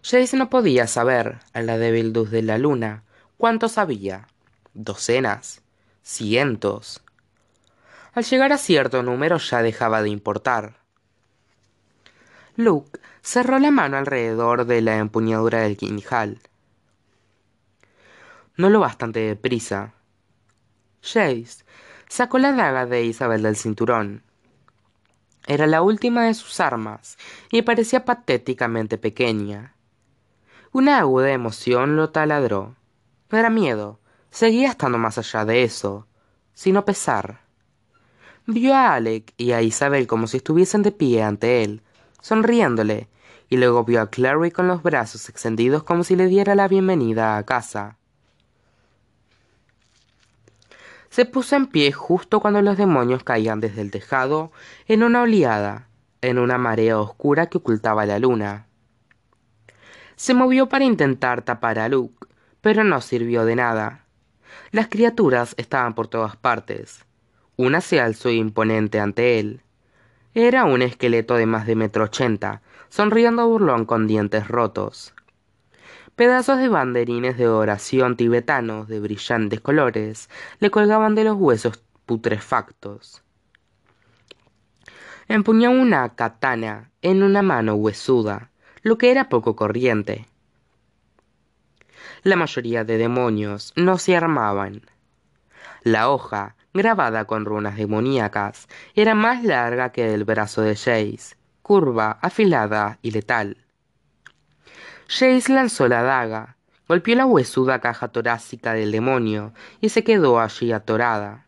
[0.04, 3.04] Jace no podía saber, a la débil luz de la luna,
[3.38, 4.28] cuántos había.
[4.74, 5.62] Docenas.
[6.04, 7.02] Cientos.
[8.14, 10.78] Al llegar a cierto número ya dejaba de importar.
[12.56, 16.40] Luke cerró la mano alrededor de la empuñadura del quinjal.
[18.58, 19.94] No lo bastante deprisa.
[21.02, 21.65] Jace
[22.08, 24.24] sacó la daga de Isabel del cinturón.
[25.46, 27.18] Era la última de sus armas
[27.52, 29.76] y parecía patéticamente pequeña.
[30.72, 32.76] Una aguda emoción lo taladró.
[33.30, 36.08] No era miedo, seguía estando más allá de eso,
[36.54, 37.41] sino pesar.
[38.48, 41.82] Vio a Alec y a Isabel como si estuviesen de pie ante él,
[42.22, 43.10] sonriéndole,
[43.50, 47.38] y luego vio a Clary con los brazos extendidos como si le diera la bienvenida
[47.38, 47.98] a casa.
[51.15, 54.51] Se puso en pie justo cuando los demonios caían desde el tejado
[54.86, 55.88] en una oleada,
[56.19, 58.67] en una marea oscura que ocultaba la luna.
[60.17, 62.28] Se movió para intentar tapar a Luke,
[62.60, 64.04] pero no sirvió de nada.
[64.71, 67.06] Las criaturas estaban por todas partes.
[67.56, 69.62] Una se alzó imponente ante él.
[70.34, 75.14] Era un esqueleto de más de metro ochenta, sonriendo burlón con dientes rotos.
[76.15, 83.21] Pedazos de banderines de oración tibetanos de brillantes colores le colgaban de los huesos putrefactos.
[85.28, 88.49] Empuñó una katana en una mano huesuda,
[88.82, 90.25] lo que era poco corriente.
[92.23, 94.84] La mayoría de demonios no se armaban.
[95.84, 102.19] La hoja, grabada con runas demoníacas, era más larga que el brazo de Jace, curva,
[102.21, 103.64] afilada y letal.
[105.08, 110.72] Jace lanzó la daga, golpeó la huesuda caja torácica del demonio y se quedó allí
[110.72, 111.46] atorada.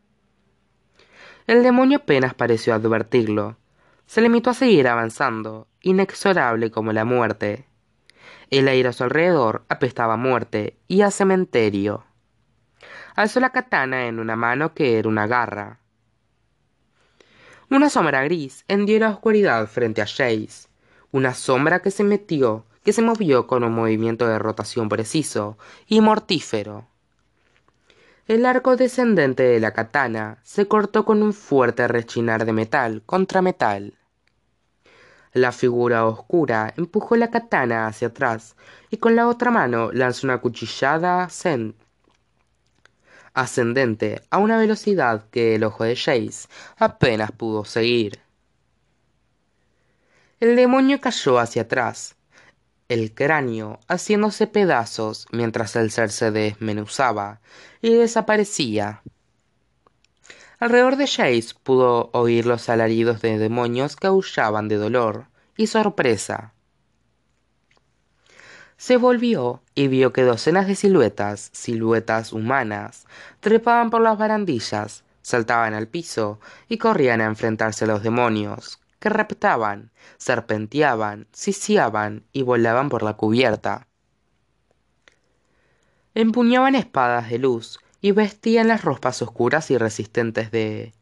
[1.47, 3.57] El demonio apenas pareció advertirlo.
[4.05, 7.65] Se limitó a seguir avanzando, inexorable como la muerte.
[8.51, 12.05] El aire a su alrededor apestaba a muerte y a cementerio.
[13.15, 15.79] Alzó la katana en una mano que era una garra.
[17.69, 20.67] Una sombra gris hendió la oscuridad frente a Jace.
[21.11, 25.99] Una sombra que se metió que se movió con un movimiento de rotación preciso y
[25.99, 26.87] mortífero.
[28.27, 33.41] El arco descendente de la katana se cortó con un fuerte rechinar de metal contra
[33.41, 33.95] metal.
[35.33, 38.55] La figura oscura empujó la katana hacia atrás
[38.89, 41.27] y con la otra mano lanzó una cuchillada
[43.33, 46.47] ascendente a una velocidad que el ojo de Jace
[46.77, 48.21] apenas pudo seguir.
[50.39, 52.16] El demonio cayó hacia atrás,
[52.89, 57.41] el cráneo haciéndose pedazos mientras el ser se desmenuzaba
[57.81, 59.01] y desaparecía.
[60.59, 66.53] Alrededor de Jace pudo oír los alaridos de demonios que aullaban de dolor y sorpresa.
[68.77, 73.05] Se volvió y vio que docenas de siluetas, siluetas humanas,
[73.39, 79.09] trepaban por las barandillas, saltaban al piso y corrían a enfrentarse a los demonios, que
[79.09, 83.87] reptaban, serpenteaban, sisiaban y volaban por la cubierta.
[86.15, 90.93] Empuñaban espadas de luz y vestían las ropas oscuras y resistentes de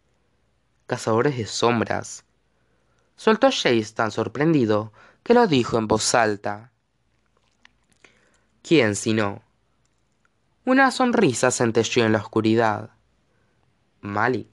[0.87, 2.25] cazadores de sombras.
[3.15, 4.91] Soltó Jace tan sorprendido
[5.23, 6.71] que lo dijo en voz alta.
[8.61, 9.41] ¿Quién si no?
[10.65, 12.89] Una sonrisa centelleó en la oscuridad.
[14.01, 14.49] Malik,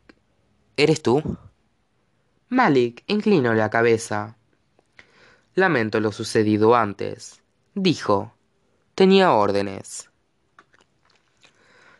[0.76, 1.38] ¿eres tú?
[2.52, 4.36] Malik inclinó la cabeza.
[5.54, 7.40] Lamento lo sucedido antes,
[7.74, 8.34] dijo.
[8.94, 10.10] Tenía órdenes.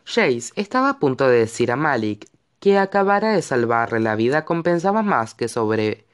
[0.05, 2.29] Jace estaba a punto de decir a Malik
[2.59, 6.05] que acabara de salvarle la vida compensaba más que sobre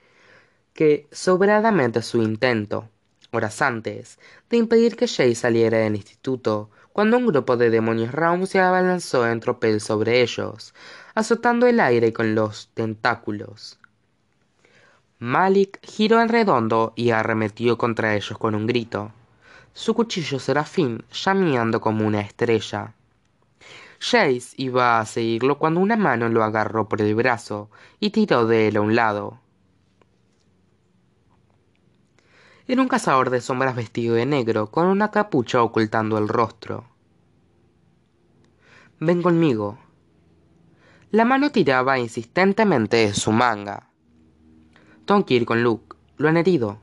[0.72, 2.88] que sobradamente su intento,
[3.32, 4.20] horas antes,
[4.50, 9.28] de impedir que Jace saliera del instituto, cuando un grupo de demonios Raum se abalanzó
[9.28, 10.74] en tropel sobre ellos,
[11.14, 13.79] azotando el aire con los tentáculos.
[15.22, 19.12] Malik giró en redondo y arremetió contra ellos con un grito.
[19.74, 22.94] Su cuchillo serafín llameando como una estrella.
[24.00, 28.70] Jace iba a seguirlo cuando una mano lo agarró por el brazo y tiró de
[28.70, 29.42] él a un lado.
[32.66, 36.86] Era un cazador de sombras vestido de negro, con una capucha ocultando el rostro.
[39.02, 39.80] Ven conmigo.
[41.12, 43.89] La mano tiraba insistentemente de su manga.
[45.10, 45.98] Tengo que ir con Luke.
[46.18, 46.80] Lo han herido.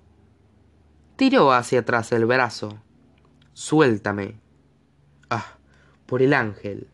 [1.14, 2.76] Tiró hacia atrás el brazo.
[3.52, 4.40] Suéltame.
[5.30, 5.58] Ah,
[6.06, 6.88] por el ángel.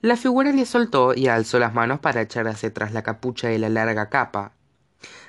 [0.00, 3.58] La figura le soltó y alzó las manos para echar hacia atrás la capucha de
[3.58, 4.52] la larga capa,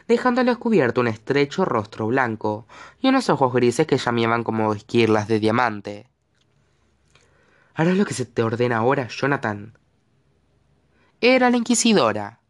[0.07, 2.68] dejándole descubierto un estrecho rostro blanco
[2.99, 6.07] y unos ojos grises que llameaban como esquirlas de diamante.
[7.74, 9.76] Harás lo que se te ordena ahora, Jonathan.
[11.20, 12.41] Era la inquisidora.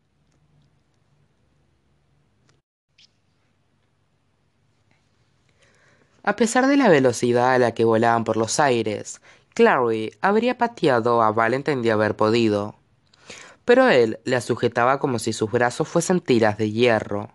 [6.23, 9.21] A pesar de la velocidad a la que volaban por los aires,
[9.55, 12.75] Clary habría pateado a Valentine de haber podido.
[13.65, 17.31] Pero él la sujetaba como si sus brazos fuesen tiras de hierro.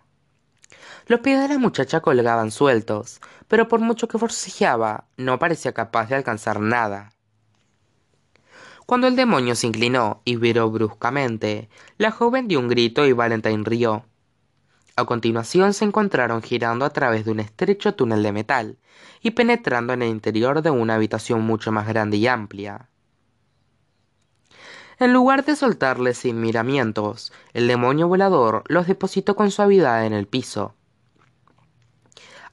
[1.07, 6.07] Los pies de la muchacha colgaban sueltos, pero por mucho que forcejeaba, no parecía capaz
[6.09, 7.11] de alcanzar nada.
[8.85, 13.63] Cuando el demonio se inclinó y viró bruscamente, la joven dio un grito y Valentine
[13.65, 14.05] rió.
[14.99, 18.79] A continuación se encontraron girando a través de un estrecho túnel de metal
[19.21, 22.89] y penetrando en el interior de una habitación mucho más grande y amplia.
[24.97, 30.25] En lugar de soltarles sin miramientos, el demonio volador los depositó con suavidad en el
[30.25, 30.73] piso.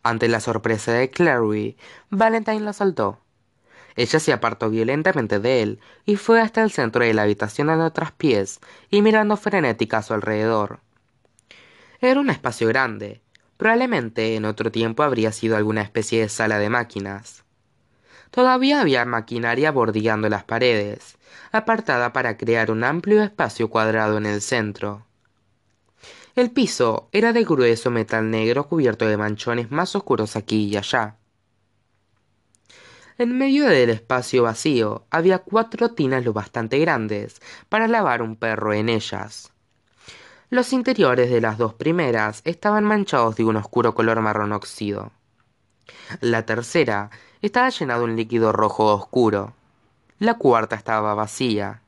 [0.02, 1.78] Ante la sorpresa de Clary,
[2.10, 3.20] Valentine la saltó.
[3.96, 7.86] Ella se apartó violentamente de él y fue hasta el centro de la habitación a
[7.86, 10.83] otros pies y mirando frenética a su alrededor.
[12.00, 13.22] Era un espacio grande.
[13.56, 17.44] Probablemente en otro tiempo habría sido alguna especie de sala de máquinas.
[18.30, 21.18] Todavía había maquinaria bordeando las paredes,
[21.52, 25.06] apartada para crear un amplio espacio cuadrado en el centro.
[26.34, 31.16] El piso era de grueso metal negro cubierto de manchones más oscuros aquí y allá.
[33.16, 38.72] En medio del espacio vacío había cuatro tinas lo bastante grandes para lavar un perro
[38.72, 39.53] en ellas.
[40.54, 45.10] Los interiores de las dos primeras estaban manchados de un oscuro color marrón óxido.
[46.20, 47.10] La tercera
[47.42, 49.54] estaba llena de un líquido rojo oscuro.
[50.20, 51.82] La cuarta estaba vacía.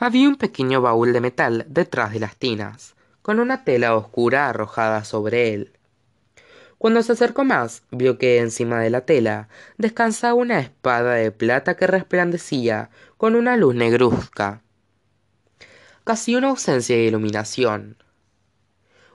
[0.00, 5.04] Había un pequeño baúl de metal detrás de las tinas, con una tela oscura arrojada
[5.04, 5.72] sobre él.
[6.78, 9.48] Cuando se acercó más, vio que encima de la tela
[9.78, 14.62] descansaba una espada de plata que resplandecía con una luz negruzca.
[16.06, 17.96] Casi una ausencia de iluminación.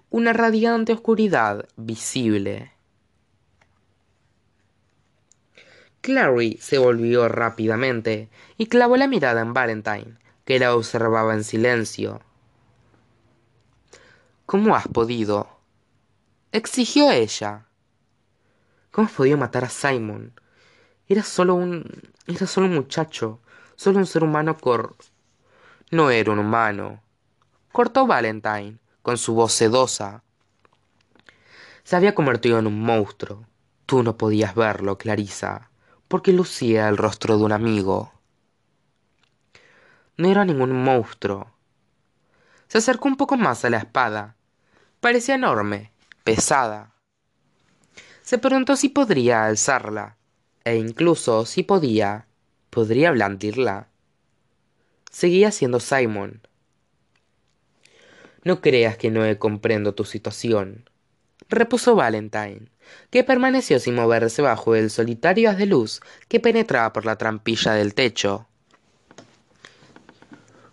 [0.10, 2.74] Una radiante oscuridad visible.
[6.02, 12.20] Clary se volvió rápidamente y clavó la mirada en Valentine, que la observaba en silencio.
[14.46, 15.48] ¿Cómo has podido?
[16.52, 17.68] exigió ella.
[18.92, 20.34] ¿Cómo has podido matar a Simon?
[21.08, 21.86] Era solo un.
[22.28, 23.40] era solo un muchacho,
[23.78, 24.94] solo un ser humano cor.
[25.92, 27.04] No era un humano.
[27.74, 30.24] Cortó Valentine, con su voz sedosa.
[31.84, 33.46] Se había convertido en un monstruo.
[33.86, 35.70] Tú no podías verlo, Clarisa,
[36.08, 38.14] porque lucía el rostro de un amigo.
[40.16, 41.52] No era ningún monstruo.
[42.70, 44.38] Se acercó un poco más a la espada.
[45.02, 45.92] Parecía enorme,
[46.24, 46.94] pesada.
[48.22, 50.16] Se preguntó si podría alzarla,
[50.64, 52.28] e incluso si podía,
[52.70, 53.91] podría blandirla.
[55.12, 56.42] Seguía siendo Simon.
[58.44, 60.90] No creas que no comprendo tu situación,
[61.50, 62.72] repuso Valentine,
[63.10, 66.00] que permaneció sin moverse bajo el solitario haz de luz
[66.30, 68.48] que penetraba por la trampilla del techo.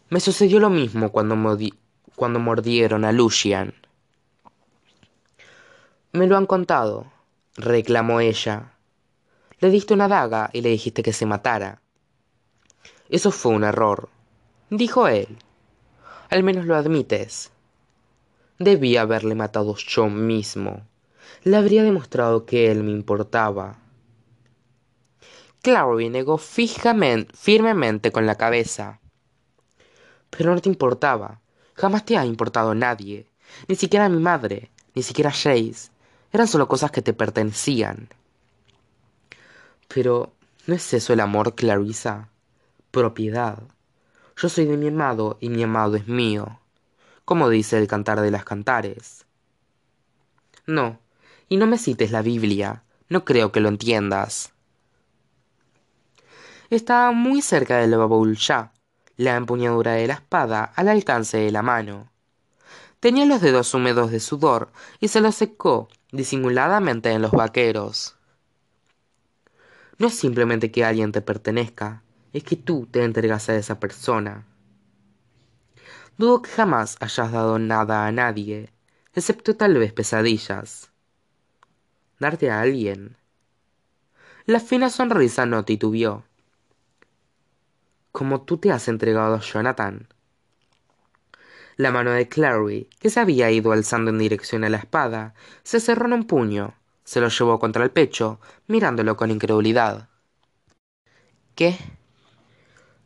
[0.09, 1.35] Me sucedió lo mismo cuando,
[2.39, 3.75] mordieron a Lucian.
[6.13, 7.13] Me lo han contado,
[7.57, 8.73] reclamó ella.
[9.59, 11.83] Le diste una daga y le dijiste que se matara.
[13.11, 14.09] Eso fue un error,
[14.71, 15.39] dijo él.
[16.31, 17.51] Al menos lo admites.
[18.59, 20.83] Debí haberle matado yo mismo.
[21.45, 23.79] Le habría demostrado que él me importaba.
[25.63, 29.01] Clary negó fijamente, firmemente con la cabeza.
[30.31, 31.41] Pero no te importaba.
[31.75, 33.27] Jamás te ha importado nadie.
[33.69, 35.91] Ni siquiera mi madre, ni siquiera Jace
[36.33, 38.09] eran solo cosas que te pertenecían.
[39.89, 40.33] Pero,
[40.67, 42.29] ¿no es eso el amor, Clarissa?
[42.91, 43.63] Propiedad.
[44.41, 46.61] Yo soy de mi amado y mi amado es mío,
[47.25, 49.27] como dice el cantar de las cantares.
[50.65, 51.01] No,
[51.49, 54.53] y no me cites la Biblia, no creo que lo entiendas.
[56.71, 58.71] Estaba muy cerca del baúl ya,
[59.17, 62.09] la empuñadura de la espada al alcance de la mano.
[63.01, 64.71] Tenía los dedos húmedos de sudor
[65.01, 68.17] y se los secó disimuladamente en los vaqueros.
[69.99, 74.47] No es simplemente que alguien te pertenezca, es que tú te entregas a esa persona.
[76.17, 78.71] Dudo que jamás hayas dado nada a nadie,
[79.15, 80.91] excepto tal vez pesadillas.
[82.19, 83.17] ¿Darte a alguien?
[84.45, 86.25] La fina sonrisa no titubeó.
[88.11, 90.09] Como tú te has entregado a Jonathan.
[91.77, 95.79] La mano de Clary, que se había ido alzando en dirección a la espada, se
[95.79, 96.75] cerró en un puño.
[97.05, 100.09] Se lo llevó contra el pecho, mirándolo con incredulidad.
[101.55, 101.79] ¿Qué?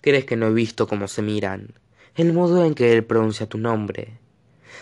[0.02, 1.74] ¿Crees que no he visto cómo se miran?
[2.16, 4.18] El modo en que él pronuncia tu nombre.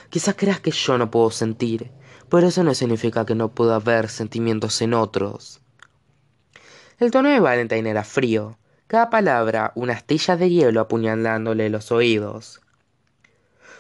[0.09, 1.91] Quizás creas que yo no puedo sentir,
[2.31, 5.61] pero eso no significa que no pueda haber sentimientos en otros.
[6.99, 12.63] El tono de Valentine era frío, cada palabra una astilla de hielo apuñalándole los oídos.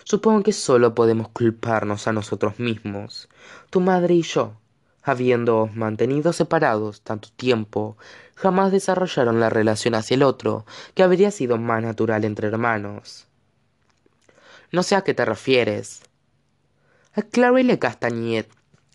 [0.04, 3.30] Supongo que solo podemos culparnos a nosotros mismos,
[3.70, 4.60] tu madre y yo,
[5.02, 7.96] habiendo mantenido separados tanto tiempo,
[8.34, 13.26] jamás desarrollaron la relación hacia el otro que habría sido más natural entre hermanos.
[14.72, 16.02] No sé a qué te refieres.
[17.14, 17.78] A Clary le,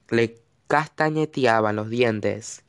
[0.10, 2.64] le castañeteaban los dientes.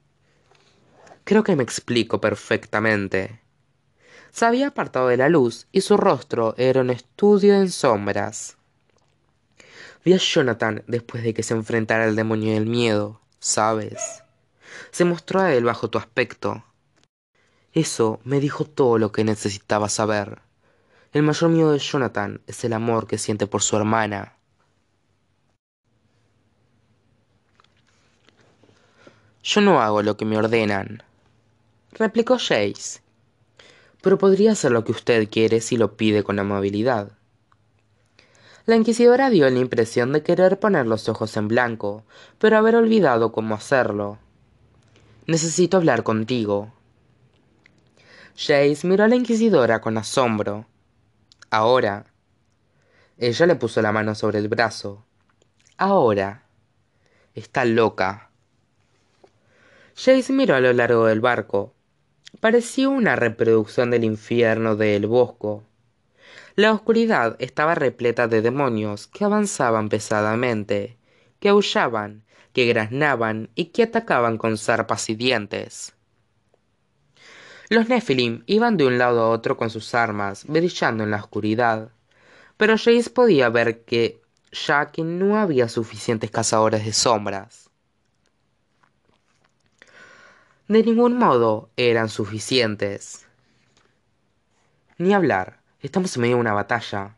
[1.25, 3.41] Creo que me explico perfectamente.
[4.33, 8.57] Se había apartado de la luz y su rostro era un estudio en sombras.
[10.05, 14.25] Vi a Jonathan después de que se enfrentara al demonio del miedo, ¿sabes?
[14.91, 16.65] Se mostró a él bajo tu aspecto.
[17.73, 20.41] Eso me dijo todo lo que necesitaba saber.
[21.13, 24.37] El mayor miedo de Jonathan es el amor que siente por su hermana.
[29.45, 31.05] Yo no hago lo que me ordenan,
[31.93, 33.01] replicó Jace.
[34.03, 37.13] Pero podría hacer lo que usted quiere si lo pide con amabilidad.
[38.67, 42.05] La inquisidora dio la impresión de querer poner los ojos en blanco,
[42.39, 44.19] pero haber olvidado cómo hacerlo.
[45.29, 46.73] Necesito hablar contigo.
[48.37, 50.67] Jace miró a la inquisidora con asombro.
[51.49, 52.07] Ahora.
[53.19, 55.05] Ella le puso la mano sobre el brazo.
[55.77, 56.43] Ahora.
[57.37, 58.31] Está loca.
[59.95, 61.73] Jace miró a lo largo del barco.
[62.41, 65.63] Parecía una reproducción del infierno de El Bosco.
[66.57, 70.97] La oscuridad estaba repleta de demonios que avanzaban pesadamente,
[71.39, 75.93] que aullaban, que graznaban y que atacaban con zarpas y dientes.
[77.69, 81.91] Los Nephilim iban de un lado a otro con sus armas, brillando en la oscuridad,
[82.57, 87.69] pero Jace podía ver que ya que no había suficientes cazadores de sombras.
[90.69, 93.27] De ningún modo eran suficientes.
[94.97, 95.66] Ni hablar.
[95.87, 97.15] Estamos en medio de una batalla.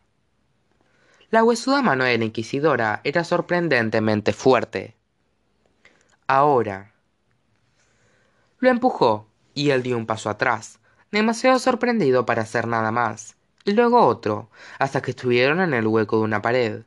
[1.31, 4.95] La huesuda mano de la inquisidora era sorprendentemente fuerte.
[6.27, 6.93] Ahora.
[8.59, 10.77] Lo empujó, y él dio un paso atrás,
[11.11, 16.17] demasiado sorprendido para hacer nada más, y luego otro, hasta que estuvieron en el hueco
[16.17, 16.83] de una pared.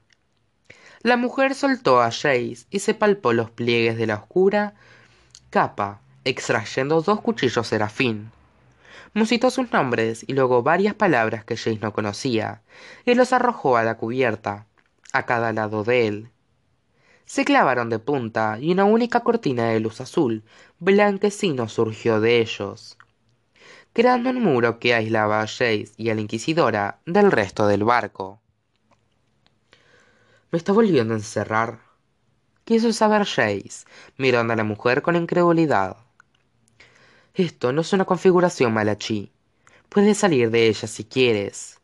[1.01, 4.74] La mujer soltó a Jace y se palpó los pliegues de la oscura
[5.51, 8.30] capa, extrayendo dos cuchillos serafín
[9.14, 12.62] musitó sus nombres y luego varias palabras que Jace no conocía,
[13.04, 14.66] y los arrojó a la cubierta,
[15.12, 16.30] a cada lado de él.
[17.24, 20.44] Se clavaron de punta y una única cortina de luz azul,
[20.78, 22.98] blanquecino, surgió de ellos,
[23.92, 28.40] creando un muro que aislaba a Jace y a la Inquisidora del resto del barco.
[30.50, 31.80] ¿Me está volviendo a encerrar?
[32.64, 33.86] Quiso saber Jace,
[34.18, 35.96] mirando a la mujer con incredulidad.
[37.35, 39.33] Esto no es una configuración malachí.
[39.89, 41.80] Puedes salir de ella si quieres.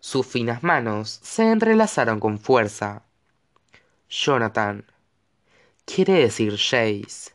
[0.00, 3.04] Sus finas manos se entrelazaron con fuerza.
[4.08, 4.84] Jonathan.
[5.84, 7.32] Quiere decir Jace.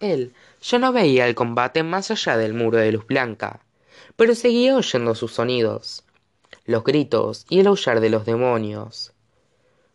[0.00, 3.60] Él ya no veía el combate más allá del muro de luz blanca,
[4.16, 6.04] pero seguía oyendo sus sonidos,
[6.66, 9.12] los gritos y el aullar de los demonios.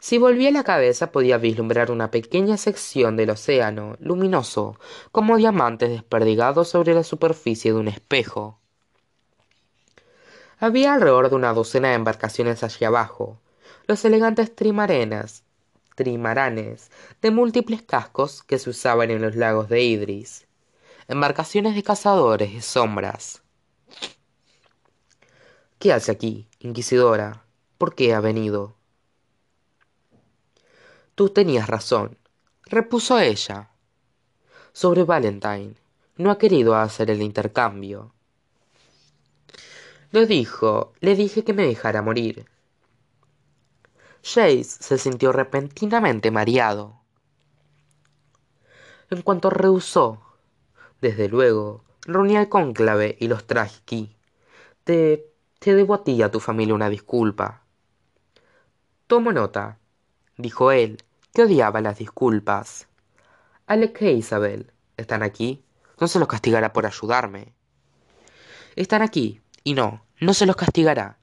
[0.06, 4.80] Si volvía la cabeza podía vislumbrar una pequeña sección del océano, luminoso,
[5.12, 8.60] como diamantes desperdigados sobre la superficie de un espejo.
[10.60, 13.40] Había alrededor de una docena de embarcaciones hacia abajo,
[13.88, 15.44] los elegantes trimarenas,
[15.96, 16.92] trimaranes
[17.24, 20.46] de múltiples cascos que se usaban en los lagos de Idris,
[21.08, 23.42] embarcaciones de cazadores de sombras.
[25.80, 27.44] ¿Qué hace aquí, inquisidora?
[27.80, 28.76] ¿Por qué ha venido?
[31.16, 32.18] Tú tenías razón,
[32.66, 33.70] repuso ella.
[34.74, 35.76] Sobre Valentine.
[36.18, 38.14] No ha querido hacer el intercambio.
[40.12, 42.46] Lo dijo, le dije que me dejara morir.
[44.24, 47.00] Jace se sintió repentinamente mareado.
[49.10, 50.22] En cuanto rehusó,
[51.00, 54.16] desde luego, reuní al cónclave y los traje aquí.
[54.84, 57.62] Te, te debo a ti y a tu familia una disculpa.
[59.08, 59.80] Tomo nota,
[60.38, 62.88] dijo él, que odiaba las disculpas.
[63.68, 65.64] Alec e Isabel, ¿están aquí?
[66.00, 67.54] No se los castigará por ayudarme.
[68.76, 71.18] Están aquí, y no, no se los castigará.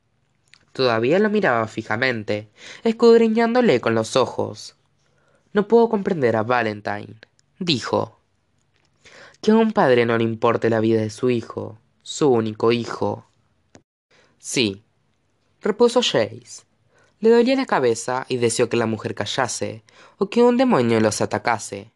[0.72, 2.50] Todavía lo miraba fijamente,
[2.82, 4.76] escudriñándole con los ojos.
[5.52, 7.16] No puedo comprender a Valentine,
[7.58, 8.18] dijo.
[9.42, 13.26] Que a un padre no le importe la vida de su hijo, su único hijo.
[14.38, 14.82] Sí,
[15.60, 16.64] repuso Jace.
[17.23, 19.85] Le dolía la cabeza y deseó que la mujer callase,
[20.18, 21.93] o que un demonio los atacase.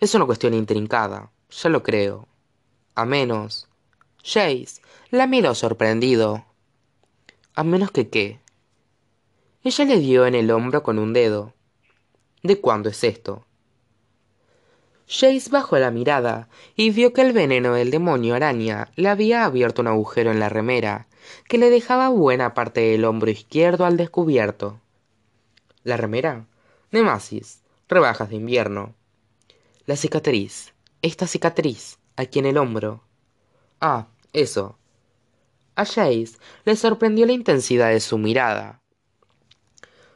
[0.00, 2.26] Es una cuestión intrincada, ya lo creo.
[2.96, 3.68] A menos.
[4.24, 6.44] Jace la miró sorprendido.
[7.54, 8.40] A menos que qué.
[9.62, 11.54] Ella le dio en el hombro con un dedo.
[12.42, 13.46] ¿De cuándo es esto?
[15.08, 19.80] Jace bajó la mirada y vio que el veneno del demonio araña le había abierto
[19.80, 21.07] un agujero en la remera,
[21.48, 24.80] que le dejaba buena parte del hombro izquierdo al descubierto.
[25.84, 26.46] ¿La remera?
[26.90, 28.94] Nemasis, rebajas de invierno.
[29.86, 33.02] La cicatriz, esta cicatriz, aquí en el hombro.
[33.80, 34.76] Ah, eso.
[35.76, 38.80] A Jace le sorprendió la intensidad de su mirada.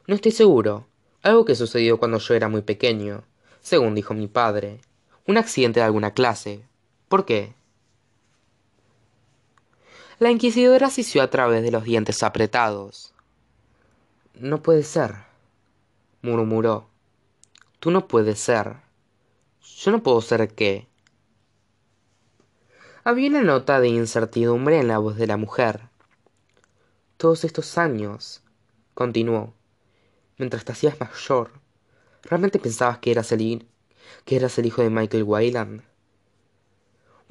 [0.05, 0.87] No estoy seguro.
[1.21, 3.23] Algo que sucedió cuando yo era muy pequeño,
[3.61, 4.81] según dijo mi padre.
[5.25, 6.67] Un accidente de alguna clase.
[7.07, 7.53] ¿Por qué?
[10.19, 13.13] La inquisidora asistió a través de los dientes apretados.
[14.35, 15.15] No puede ser,
[16.21, 16.87] murmuró.
[17.79, 18.77] Tú no puedes ser.
[19.61, 20.87] Yo no puedo ser qué.
[23.03, 25.89] Había una nota de incertidumbre en la voz de la mujer.
[27.17, 28.43] Todos estos años,
[28.93, 29.53] continuó,
[30.37, 31.51] mientras te hacías mayor,
[32.21, 33.67] ¿realmente pensabas que eras el,
[34.25, 35.83] que eras el hijo de Michael Wayland?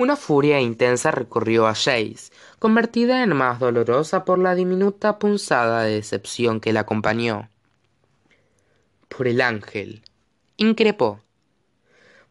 [0.02, 5.94] Una furia intensa recorrió a Jace, convertida en más dolorosa por la diminuta punzada de
[5.94, 7.50] decepción que la acompañó.
[9.06, 10.02] Por el ángel,
[10.56, 11.20] increpó.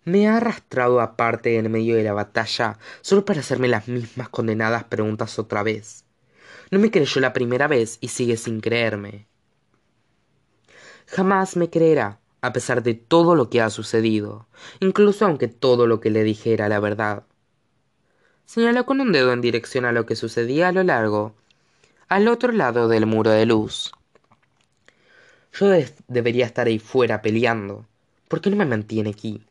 [0.03, 4.84] Me ha arrastrado aparte en medio de la batalla solo para hacerme las mismas condenadas
[4.84, 6.03] preguntas otra vez.
[6.72, 9.28] No me creyó la primera vez y sigue sin creerme.
[11.07, 14.49] Jamás me creerá, a pesar de todo lo que ha sucedido,
[14.82, 17.24] incluso aunque todo lo que le dije era la verdad.
[18.54, 21.34] Señaló con un dedo en dirección a lo que sucedía a lo largo,
[22.10, 23.93] al otro lado del muro de luz.
[25.54, 25.70] Yo
[26.10, 27.86] debería estar ahí fuera peleando.
[28.28, 29.41] ¿Por qué no me mantiene aquí?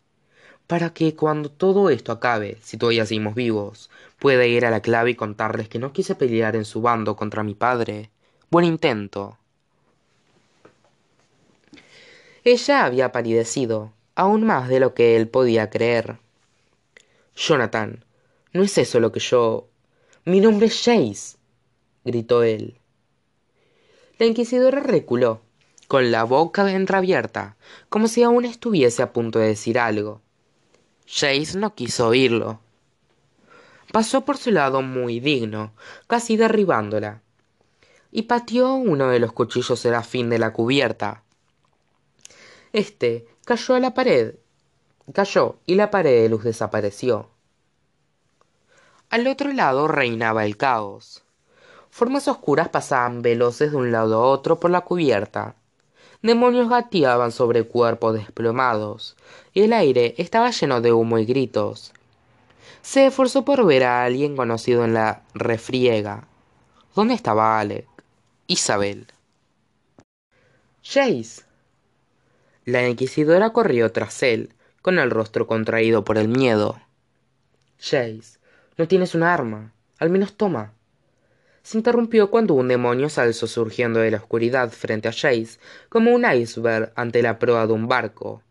[0.66, 3.88] para que cuando todo esto acabe, si todavía seguimos vivos,
[4.18, 7.42] pueda ir a la clave y contarles que no quise pelear en su bando contra
[7.42, 8.11] mi padre.
[8.51, 9.38] Buen intento.
[12.44, 16.18] Ella había palidecido, aún más de lo que él podía creer.
[17.34, 18.05] Jonathan,
[18.53, 19.68] no es eso lo que yo.
[20.24, 21.38] Mi nombre es Jace,
[22.05, 22.78] gritó él.
[24.18, 25.40] La inquisidora reculó,
[25.88, 27.57] con la boca entreabierta,
[27.88, 30.20] como si aún estuviese a punto de decir algo
[31.12, 32.61] Jace no quiso oírlo.
[33.92, 35.72] Pasó por su lado muy digno,
[36.07, 37.22] casi derribándola,
[38.12, 41.24] y pateó uno de los cuchillos serafín de la cubierta.
[42.72, 44.36] Este cayó a la pared,
[45.12, 47.28] cayó y la pared de luz desapareció.
[49.11, 51.24] Al otro lado reinaba el caos.
[51.90, 55.56] Formas oscuras pasaban veloces de un lado a otro por la cubierta,
[56.22, 59.16] demonios gateaban sobre cuerpos desplomados,
[59.52, 61.92] y el aire estaba lleno de humo y gritos.
[62.82, 66.28] Se esforzó por ver a alguien conocido en la refriega.
[66.94, 67.88] ¿Dónde estaba Alec?
[68.46, 69.08] Isabel.
[70.84, 71.42] Jace.
[72.64, 76.78] La inquisidora corrió tras él, con el rostro contraído por el miedo.
[77.80, 78.39] Jace,
[78.80, 79.72] no tienes un arma.
[79.98, 80.74] Al menos toma
[81.62, 85.58] se interrumpió cuando un demonio se alzó surgiendo de la oscuridad frente a Jace,
[85.88, 88.42] como un iceberg ante la proa de un barco.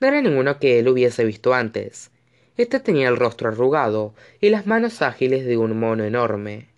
[0.00, 2.10] No era ninguno que él hubiese visto antes.
[2.56, 6.68] Este tenía el rostro arrugado y las manos ágiles de un mono enorme,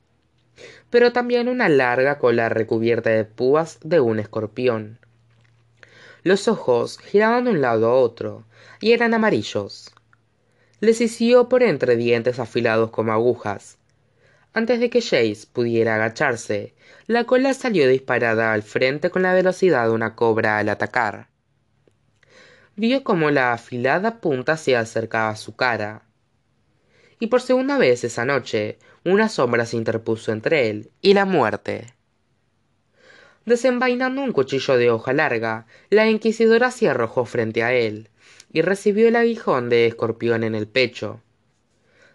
[0.91, 4.99] pero también una larga cola recubierta de púas de un escorpión.
[6.23, 8.45] Los ojos giraban de un lado a otro
[8.81, 9.94] y eran amarillos.
[10.81, 13.79] Les hició por entre dientes afilados como agujas,
[14.57, 16.75] antes de que Jace pudiera agacharse,
[17.09, 21.27] la cola salió disparada al frente con la velocidad de una cobra al atacar.
[22.77, 26.03] Vio cómo la afilada punta se acercaba a su cara.
[27.19, 31.93] Y por segunda vez esa noche, una sombra se interpuso entre él y la muerte.
[33.47, 38.09] Desenvainando un cuchillo de hoja larga, la inquisidora se arrojó frente a él
[38.55, 41.21] y recibió el aguijón de escorpión en el pecho.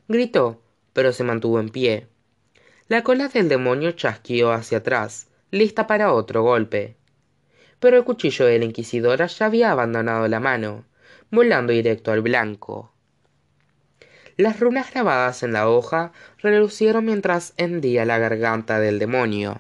[0.08, 0.62] Gritó,
[0.94, 2.08] pero se mantuvo en pie.
[2.88, 6.96] La cola del demonio chasqueó hacia atrás, lista para otro golpe.
[7.82, 10.86] Pero el cuchillo de la inquisidora ya había abandonado la mano,
[11.30, 12.94] volando directo al blanco.
[14.38, 19.60] Las runas grabadas en la hoja relucieron mientras hendía la garganta del demonio.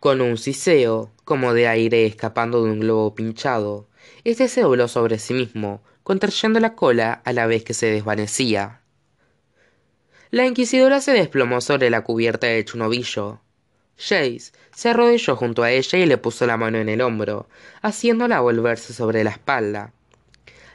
[0.00, 3.86] Con un siseo, como de aire escapando de un globo pinchado,
[4.24, 8.80] este se dobló sobre sí mismo, contrayendo la cola a la vez que se desvanecía.
[10.30, 13.40] La inquisidora se desplomó sobre la cubierta hecho un ovillo.
[13.96, 17.48] Jace se arrodilló junto a ella y le puso la mano en el hombro,
[17.82, 19.92] haciéndola volverse sobre la espalda.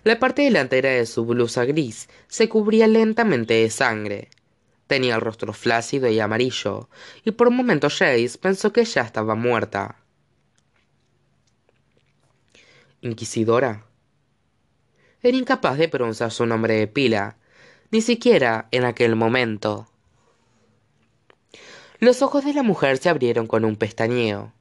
[0.04, 4.30] La parte delantera de su blusa gris se cubría lentamente de sangre,
[4.90, 6.90] Tenía el rostro flácido y amarillo,
[7.24, 9.98] y por un momento Jace pensó que ya estaba muerta.
[13.02, 13.86] Inquisidora.
[15.22, 17.38] Era incapaz de pronunciar su nombre de pila,
[17.92, 19.88] ni siquiera en aquel momento.
[22.00, 24.54] Los ojos de la mujer se abrieron con un pestañeo.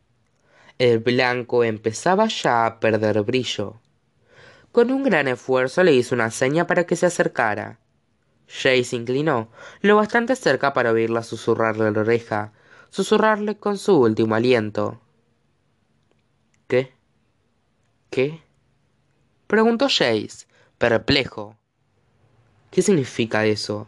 [0.79, 3.81] El blanco empezaba ya a perder brillo.
[4.71, 7.81] Con un gran esfuerzo le hizo una seña para que se acercara.
[8.49, 12.53] Jay se inclinó lo bastante cerca para oírla susurrarle a la oreja,
[12.91, 15.01] susurrarle con su último aliento.
[16.69, 16.98] ¿Qué?
[18.11, 18.41] ¿Qué?
[19.47, 20.47] preguntó Jace,
[20.79, 21.57] perplejo.
[22.71, 23.87] ¿Qué significa eso?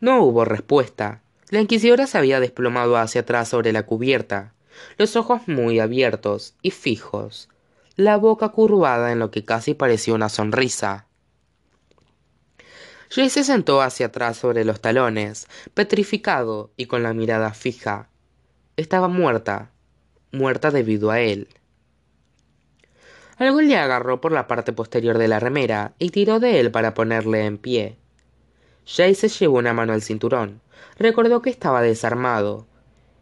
[0.00, 1.22] No hubo respuesta.
[1.48, 4.54] La inquisidora se había desplomado hacia atrás sobre la cubierta,
[4.98, 7.48] los ojos muy abiertos y fijos,
[7.96, 11.06] la boca curvada en lo que casi parecía una sonrisa.
[13.10, 18.08] Jay se sentó hacia atrás sobre los talones, petrificado y con la mirada fija.
[18.78, 19.70] Estaba muerta,
[20.32, 21.48] muerta debido a él.
[23.38, 26.94] Algo le agarró por la parte posterior de la remera y tiró de él para
[26.94, 27.96] ponerle en pie.
[28.86, 30.60] Jay se llevó una mano al cinturón.
[30.98, 32.66] Recordó que estaba desarmado.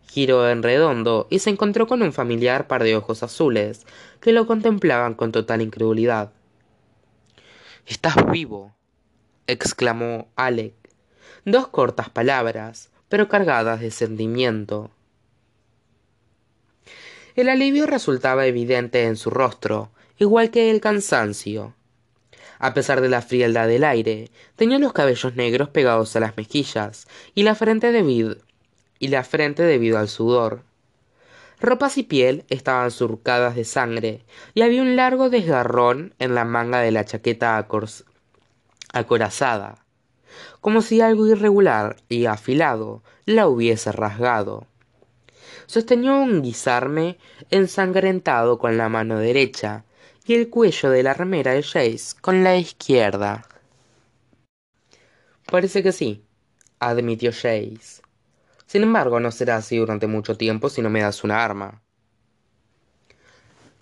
[0.09, 3.87] Giró en redondo y se encontró con un familiar par de ojos azules
[4.21, 6.33] que lo contemplaban con total incredulidad.
[7.87, 8.75] Estás vivo,
[9.47, 10.75] exclamó Alec.
[11.45, 14.91] Dos cortas palabras, pero cargadas de sentimiento.
[17.37, 19.91] El alivio resultaba evidente en su rostro,
[20.21, 21.75] igual que el cansancio.
[22.59, 27.09] A pesar de la frialdad del aire, tenía los cabellos negros pegados a las mejillas
[27.35, 28.37] y la frente debido,
[28.99, 30.63] y la frente debido al sudor.
[31.59, 36.81] Ropas y piel estaban surcadas de sangre, y había un largo desgarrón en la manga
[36.81, 37.67] de la chaqueta
[38.93, 39.87] acorazada,
[40.61, 44.67] como si algo irregular y afilado la hubiese rasgado.
[45.65, 47.17] Sostenió un guisarme
[47.51, 49.85] ensangrentado con la mano derecha
[50.27, 53.47] y el cuello de la remera de Jace con la izquierda.
[55.47, 56.25] Parece que sí,
[56.79, 58.03] admitió Jace.
[58.67, 61.83] Sin embargo, no será así durante mucho tiempo si no me das una arma.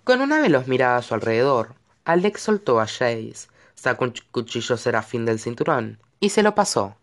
[0.03, 1.75] Con una veloz mirada a su alrededor,
[2.05, 3.47] Alex soltó a Jace
[3.79, 6.97] sacó un cuchillo serafín del cinturón y se lo pasó.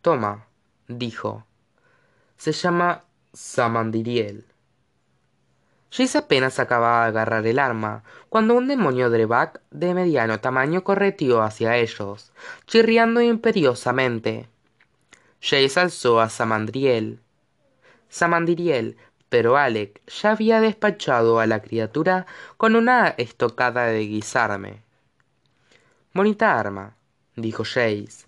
[0.00, 0.46] Toma,
[0.86, 1.44] dijo.
[2.36, 4.46] Se llama Samandiriel.
[5.96, 11.40] Jace apenas acababa de agarrar el arma cuando un demonio Drebak de mediano tamaño correteó
[11.42, 12.32] hacia ellos,
[12.66, 14.48] chirriando imperiosamente.
[15.40, 17.20] Jace alzó a Samandriel.
[18.08, 18.96] Samandiriel,
[19.28, 22.26] pero Alec ya había despachado a la criatura
[22.56, 24.82] con una estocada de guisarme.
[26.12, 26.96] Bonita arma,
[27.36, 28.26] dijo Jace.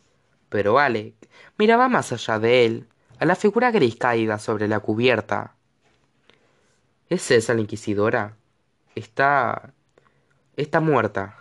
[0.51, 1.15] Pero Alec
[1.59, 2.87] miraba más allá de él,
[3.19, 5.56] a la figura gris caída sobre la cubierta.
[7.09, 8.37] ¿Es esa la inquisidora?
[8.97, 9.73] Está...
[10.57, 11.37] está muerta,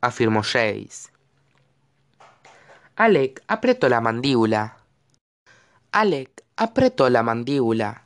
[0.00, 1.10] afirmó Jace.
[2.96, 4.78] Alec apretó la mandíbula.
[5.92, 8.02] Alec apretó la mandíbula.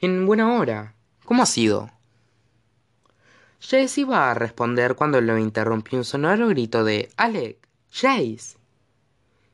[0.00, 0.94] En buena hora.
[1.24, 1.90] ¿Cómo ha sido?
[3.60, 7.56] Jace iba a responder cuando lo interrumpió un sonoro grito de Alec,
[7.90, 8.58] Jace.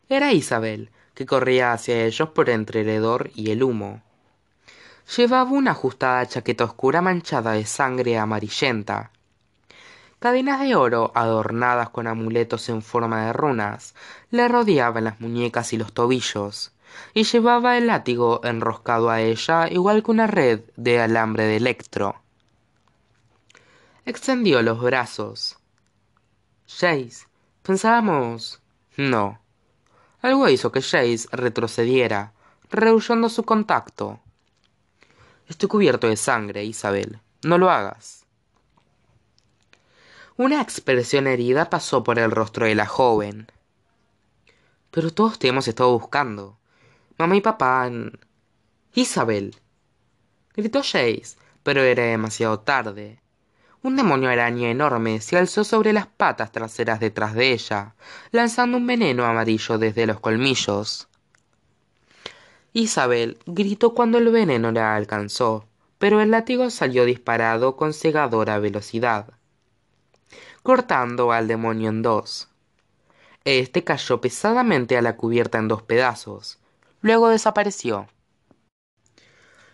[0.08, 4.02] Era Isabel, que corría hacia ellos por entre el hedor y el humo.
[5.16, 9.11] Llevaba una ajustada chaqueta oscura manchada de sangre amarillenta.
[10.18, 13.94] Cadenas de oro adornadas con amuletos en forma de runas
[14.30, 16.72] le rodeaban las muñecas y los tobillos,
[17.14, 22.20] y llevaba el látigo enroscado a ella igual que una red de alambre de electro
[24.11, 25.56] extendió los brazos.
[26.66, 27.26] Jace,
[27.62, 28.61] pensábamos...
[28.96, 29.40] No.
[30.20, 32.32] Algo hizo que Jace retrocediera,
[32.70, 34.20] rehuyendo su contacto.
[35.51, 37.18] Estoy cubierto de sangre, Isabel.
[37.42, 38.24] No lo hagas.
[40.36, 43.48] Una expresión herida pasó por el rostro de la joven.
[44.92, 46.57] Pero todos te hemos estado buscando.
[47.18, 47.90] Mamá y papá...
[48.94, 49.57] Isabel.
[50.55, 53.20] Gritó Jace, pero era demasiado tarde.
[53.82, 57.96] Un demonio araña enorme se alzó sobre las patas traseras detrás de ella,
[58.30, 61.09] lanzando un veneno amarillo desde los colmillos.
[62.72, 65.66] Isabel gritó cuando el veneno la alcanzó,
[65.98, 69.34] pero el látigo salió disparado con cegadora velocidad
[70.62, 72.48] cortando al demonio en dos.
[73.44, 76.58] Este cayó pesadamente a la cubierta en dos pedazos.
[77.00, 78.08] Luego desapareció.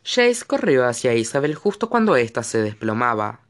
[0.05, 3.40] Jace corrió hacia Isabel justo cuando ésta se desplomaba.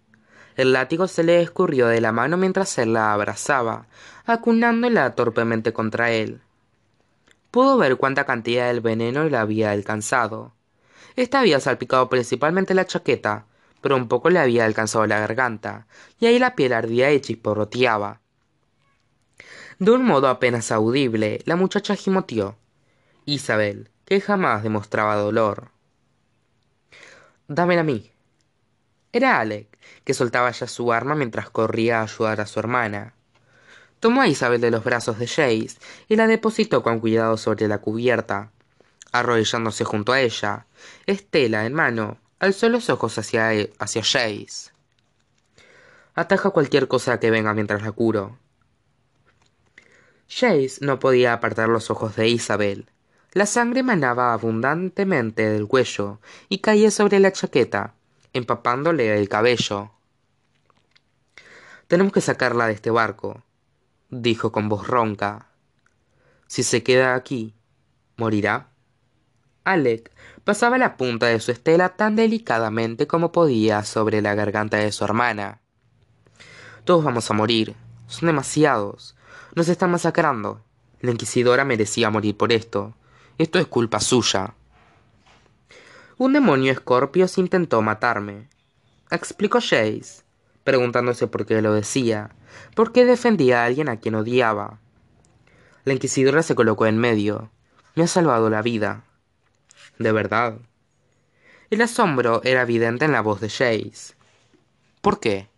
[0.56, 3.88] El látigo se le escurrió de la mano mientras él la abrazaba,
[4.24, 6.40] acunándola torpemente contra él.
[7.56, 10.52] Pudo ver cuánta cantidad del veneno le había alcanzado.
[11.14, 13.46] Esta había salpicado principalmente la chaqueta,
[13.80, 15.86] pero un poco le había alcanzado la garganta,
[16.20, 18.20] y ahí la piel ardía y chisporroteaba.
[19.78, 22.58] De un modo apenas audible, la muchacha gimoteó.
[23.24, 25.70] Isabel, que jamás demostraba dolor.
[27.48, 28.12] Dámela a mí.
[29.12, 33.15] Era Alec, que soltaba ya su arma mientras corría a ayudar a su hermana.
[34.06, 37.78] Tomó a Isabel de los brazos de Jace y la depositó con cuidado sobre la
[37.78, 38.52] cubierta,
[39.10, 40.66] arrodillándose junto a ella,
[41.06, 43.50] Estela en mano, alzó los ojos hacia,
[43.80, 44.70] hacia Jace.
[46.14, 48.38] Ataja cualquier cosa que venga mientras la curo.
[50.28, 52.88] Jace no podía apartar los ojos de Isabel.
[53.32, 57.94] La sangre manaba abundantemente del cuello y caía sobre la chaqueta,
[58.32, 59.90] empapándole el cabello.
[61.88, 63.42] Tenemos que sacarla de este barco,
[64.10, 65.48] dijo con voz ronca.
[66.46, 67.54] Si se queda aquí,
[68.16, 68.68] morirá.
[69.64, 70.12] Alec
[70.44, 75.04] pasaba la punta de su estela tan delicadamente como podía sobre la garganta de su
[75.04, 75.60] hermana.
[76.84, 77.74] Todos vamos a morir.
[78.06, 79.16] Son demasiados.
[79.56, 80.62] Nos están masacrando.
[81.00, 82.94] La inquisidora merecía morir por esto.
[83.38, 84.54] Esto es culpa suya.
[86.16, 88.48] Un demonio escorpio se intentó matarme.
[89.10, 90.22] Explicó Jace,
[90.64, 92.30] preguntándose por qué lo decía,
[92.74, 94.78] por qué defendía a alguien a quien odiaba.
[95.84, 97.50] La inquisidora se colocó en medio.
[97.94, 99.06] Me ha salvado la vida
[99.98, 100.58] de verdad.
[101.70, 104.14] El asombro era evidente en la voz de Jace.
[105.00, 105.48] ¿Por qué?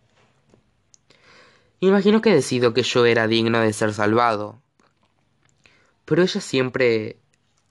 [1.79, 4.61] Imagino que decido que yo era digno de ser salvado.
[6.05, 7.17] Pero ella siempre...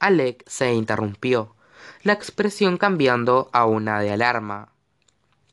[0.00, 1.56] Alec se interrumpió,
[2.04, 4.72] la expresión cambiando a una de alarma.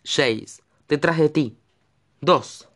[0.03, 1.57] Jace, detrás de ti.
[2.21, 2.69] Dos.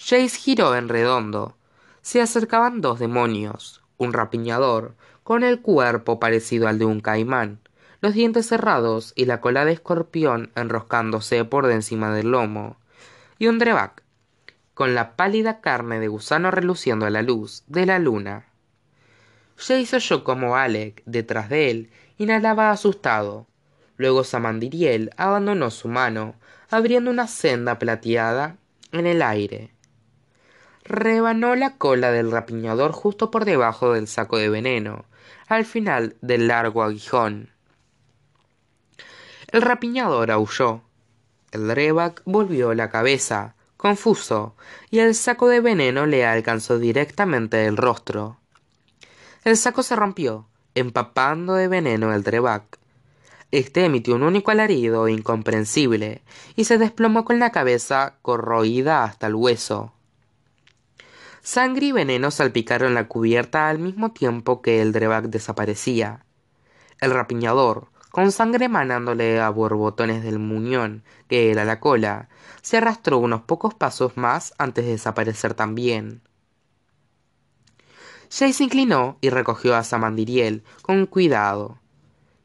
[0.00, 1.56] Jace giró en redondo.
[2.02, 4.94] Se acercaban dos demonios, un rapiñador,
[5.24, 7.58] con el cuerpo parecido al de un caimán,
[8.00, 12.76] los dientes cerrados y la cola de escorpión enroscándose por encima del lomo,
[13.40, 14.04] y un drebac,
[14.72, 18.46] con la pálida carne de gusano reluciendo a la luz de la luna.
[19.56, 23.48] Jace oyó como Alec, detrás de él, inhalaba asustado.
[23.96, 26.36] Luego Samandiriel abandonó su mano,
[26.70, 28.56] abriendo una senda plateada
[28.92, 29.72] en el aire
[30.88, 35.04] rebanó la cola del rapiñador justo por debajo del saco de veneno,
[35.46, 37.50] al final del largo aguijón.
[39.48, 40.82] El rapiñador aulló.
[41.52, 44.54] El Dreback volvió la cabeza, confuso,
[44.90, 48.38] y el saco de veneno le alcanzó directamente el rostro.
[49.44, 52.78] El saco se rompió, empapando de veneno el Dreback.
[53.50, 56.22] Este emitió un único alarido incomprensible
[56.54, 59.94] y se desplomó con la cabeza corroída hasta el hueso.
[61.50, 66.26] Sangre y veneno salpicaron la cubierta al mismo tiempo que el Drebac desaparecía.
[67.00, 72.28] El rapiñador, con sangre emanándole a borbotones del muñón, que era la cola,
[72.60, 76.20] se arrastró unos pocos pasos más antes de desaparecer también.
[78.30, 81.78] Jay se inclinó y recogió a Samandiriel con cuidado.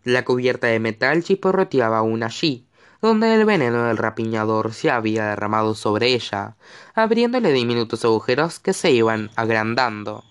[0.05, 2.67] La cubierta de metal chisporroteaba aún allí,
[3.03, 6.55] donde el veneno del rapiñador se había derramado sobre ella,
[6.95, 10.23] abriéndole diminutos agujeros que se iban agrandando.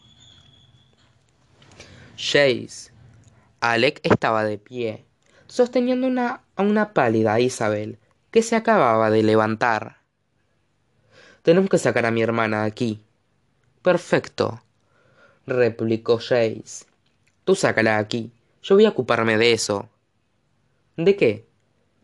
[2.16, 2.90] Jace.
[3.60, 5.04] Alec estaba de pie,
[5.48, 7.98] sosteniendo una, a una pálida Isabel,
[8.30, 9.98] que se acababa de levantar.
[11.42, 13.04] Tenemos que sacar a mi hermana de aquí.
[13.82, 14.62] Perfecto,
[15.46, 16.86] replicó Jace.
[17.44, 18.32] Tú sácala aquí.
[18.62, 19.90] Yo voy a ocuparme de eso.
[20.96, 21.51] ¿De qué?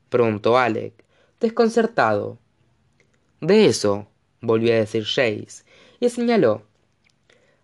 [0.09, 1.05] Preguntó Alec,
[1.41, 2.39] desconcertado.
[3.41, 4.09] De eso,
[4.41, 5.65] volvió a decir Jace,
[6.01, 6.63] y señaló.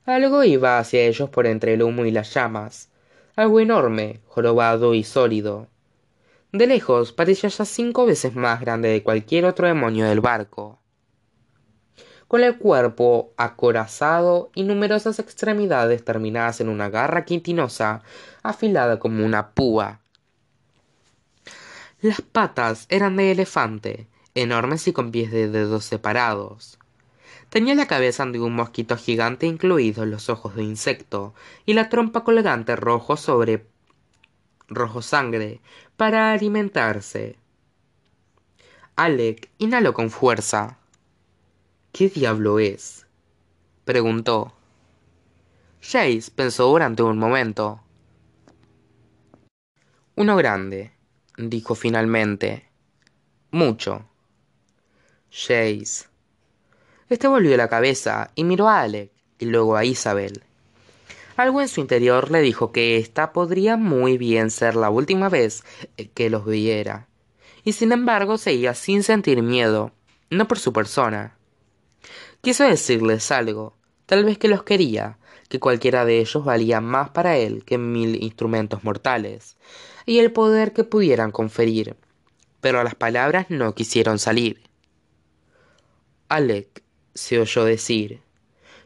[0.06, 2.90] Algo iba hacia ellos por entre el humo y las llamas.
[3.36, 5.68] algo enorme, jorobado y sólido.
[6.52, 10.78] De lejos parecía ya cinco veces más grande de cualquier otro demonio del barco.
[12.28, 18.02] Con el cuerpo acorazado y numerosas extremidades terminadas en una garra quintinosa
[18.42, 20.00] afilada como una púa.
[22.04, 26.78] Las patas eran de elefante, enormes y con pies de dedos separados.
[27.48, 31.32] Tenía la cabeza de un mosquito gigante incluidos los ojos de insecto
[31.64, 33.66] y la trompa colgante rojo sobre
[34.68, 35.62] rojo sangre
[35.96, 37.38] para alimentarse.
[38.96, 40.76] Alec inhaló con fuerza.
[41.90, 43.06] ¿Qué diablo es?
[43.86, 44.52] preguntó.
[45.80, 47.80] Jace pensó durante un momento.
[50.16, 50.93] Uno grande,
[51.36, 52.68] dijo finalmente.
[53.50, 54.08] Mucho.
[55.30, 56.06] Jace.
[57.08, 60.42] Este volvió la cabeza y miró a Alec y luego a Isabel.
[61.36, 65.64] Algo en su interior le dijo que esta podría muy bien ser la última vez
[66.14, 67.08] que los viera,
[67.64, 69.90] y sin embargo seguía sin sentir miedo,
[70.30, 71.36] no por su persona.
[72.40, 73.76] Quiso decirles algo,
[74.06, 75.18] tal vez que los quería,
[75.48, 79.56] que cualquiera de ellos valía más para él que mil instrumentos mortales,
[80.06, 81.96] y el poder que pudieran conferir,
[82.60, 84.62] pero las palabras no quisieron salir.
[86.28, 86.82] Alec
[87.14, 88.20] se oyó decir.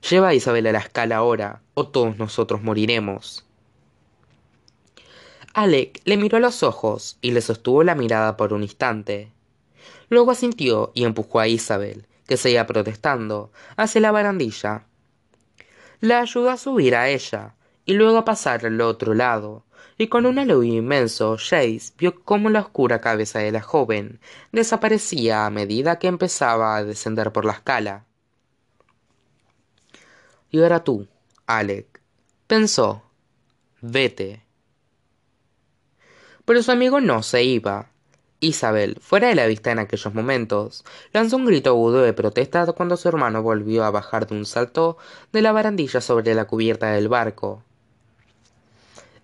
[0.09, 3.45] Lleva a Isabel a la escala ahora, o todos nosotros moriremos.
[5.55, 9.33] Alec le miró a los ojos y le sostuvo la mirada por un instante.
[10.09, 14.85] Luego asintió y empujó a Isabel, que seguía protestando, hacia la barandilla.
[16.01, 17.55] La ayudó a subir a ella,
[17.85, 19.64] y luego a pasar al otro lado,
[19.97, 24.20] y con un alivio inmenso Jace vio cómo la oscura cabeza de la joven
[24.53, 28.05] desaparecía a medida que empezaba a descender por la escala.
[30.51, 31.07] Y ahora tú,
[31.47, 32.01] Alec,
[32.47, 33.03] pensó.
[33.81, 34.43] Vete.
[36.45, 37.91] Pero su amigo no se iba.
[38.41, 42.97] Isabel, fuera de la vista en aquellos momentos, lanzó un grito agudo de protesta cuando
[42.97, 44.97] su hermano volvió a bajar de un salto
[45.33, 47.64] de la barandilla sobre la cubierta del barco.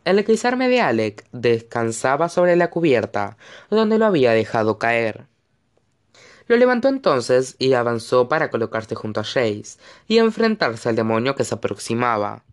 [0.05, 3.39] El equizarme de Alec descansaba sobre la cubierta,
[3.71, 5.27] donde lo había dejado caer.
[6.47, 11.45] Lo levantó entonces y avanzó para colocarse junto a Jace y enfrentarse al demonio que
[11.45, 12.45] se aproximaba.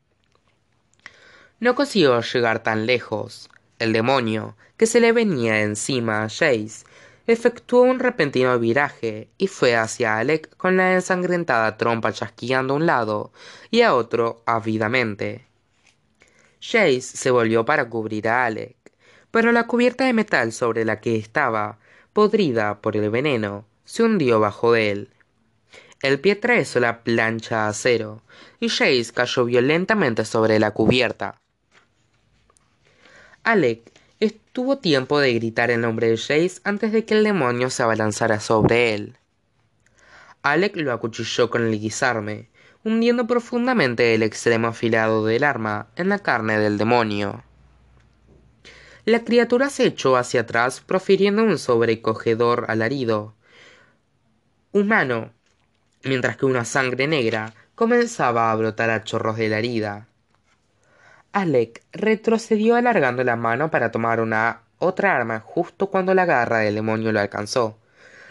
[1.60, 3.50] No consiguió llegar tan lejos.
[3.80, 6.86] El demonio, que se le venía encima a Jace,
[7.28, 12.86] efectuó un repentino viraje y fue hacia Alec con la ensangrentada trompa chasqueando a un
[12.86, 13.34] lado
[13.70, 15.51] y a otro ávidamente.
[16.62, 18.76] Jace se volvió para cubrir a Alec,
[19.32, 21.80] pero la cubierta de metal sobre la que estaba,
[22.14, 25.10] podrida por el veneno, se hundió bajo de él.
[26.04, 28.22] El pie atravesó la plancha a acero
[28.60, 31.42] y Jace cayó violentamente sobre la cubierta.
[33.44, 33.82] Alec
[34.20, 38.40] estuvo tiempo de gritar el nombre de Jace antes de que el demonio se abalanzara
[38.40, 39.18] sobre él.
[40.44, 42.51] Alec lo acuchilló con el guisarme,
[42.84, 47.44] hundiendo profundamente el extremo afilado del arma en la carne del demonio.
[49.06, 53.36] La criatura se echó hacia atrás profiriendo un sobrecogedor alarido
[54.72, 55.32] humano,
[56.04, 60.08] mientras que una sangre negra comenzaba a brotar a chorros de la herida.
[61.34, 66.76] Alec retrocedió alargando la mano para tomar una otra arma justo cuando la garra del
[66.76, 67.78] demonio lo alcanzó,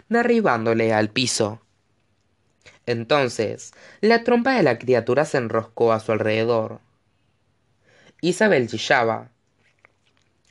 [0.09, 1.61] derribándole al piso.
[2.86, 6.80] Entonces, la trompa de la criatura se enroscó a su alrededor.
[8.20, 9.30] Isabel chillaba.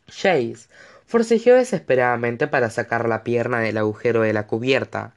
[0.07, 0.67] Jace
[1.05, 5.13] forcejeó desesperadamente para sacar la pierna del agujero de la cubierta,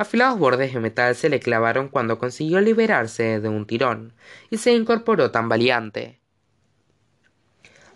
[0.00, 4.14] Afilados bordes de metal se le clavaron cuando consiguió liberarse de un tirón,
[4.48, 6.18] y se incorporó tan valiente.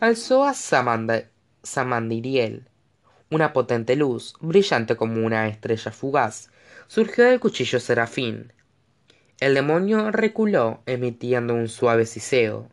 [0.01, 2.69] Alzó a Samandiriel.
[3.31, 6.51] Una potente luz, brillante como una estrella fugaz,
[6.87, 8.53] surgió del cuchillo serafín.
[9.41, 12.69] El demonio reculó, emitiendo un suave siseo.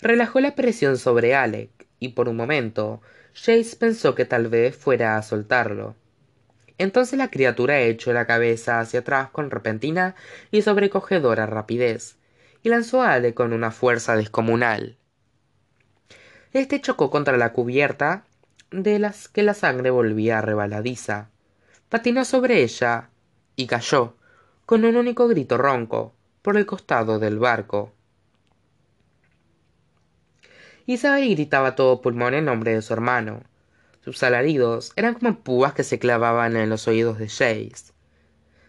[0.00, 3.00] Relajó la presión sobre Alec, y por un momento,
[3.34, 5.94] Jace pensó que tal vez fuera a soltarlo
[6.80, 10.14] entonces la criatura echó la cabeza hacia atrás con repentina
[10.50, 12.16] y sobrecogedora rapidez,
[12.62, 14.96] y lanzó a Ale con una fuerza descomunal.
[16.54, 18.24] Este chocó contra la cubierta,
[18.70, 21.28] de las que la sangre volvía rebaladiza.
[21.90, 23.09] Patinó sobre ella
[23.60, 24.16] y cayó,
[24.64, 27.92] con un único grito ronco, por el costado del barco.
[30.86, 33.42] Isabel gritaba todo pulmón en nombre de su hermano,
[34.02, 37.92] sus alaridos eran como púas que se clavaban en los oídos de Jace.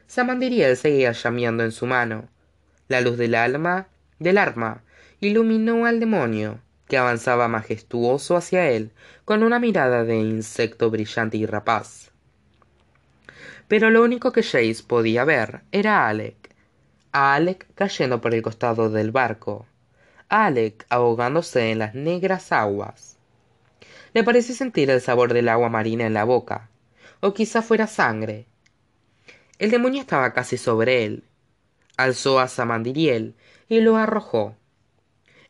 [0.08, 2.28] Samandiriel seguía llameando en su mano.
[2.90, 3.88] La luz del alma,
[4.20, 4.84] del arma,
[5.22, 8.92] iluminó al demonio, que avanzaba majestuoso hacia él
[9.24, 12.11] con una mirada de insecto brillante y rapaz
[13.72, 16.54] pero lo único que Chase podía ver era a Alec.
[17.14, 19.66] A Alec cayendo por el costado del barco.
[20.28, 23.18] A Alec ahogándose en las negras aguas.
[24.14, 26.70] Le pareció sentir el sabor del agua marina en la boca.
[27.22, 28.46] O quizá fuera sangre.
[29.58, 31.24] El demonio estaba casi sobre él.
[31.96, 33.36] Alzó a samandiriel
[33.70, 34.58] y lo arrojó.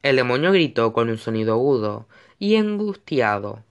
[0.04, 2.08] El demonio gritó con un sonido agudo
[2.38, 3.64] y angustiado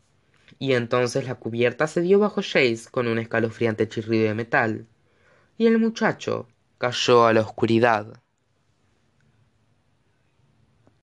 [0.61, 4.87] y entonces la cubierta se dio bajo Chase con un escalofriante chirrido de metal.
[5.59, 6.49] Y el muchacho
[6.79, 8.23] cayó a la oscuridad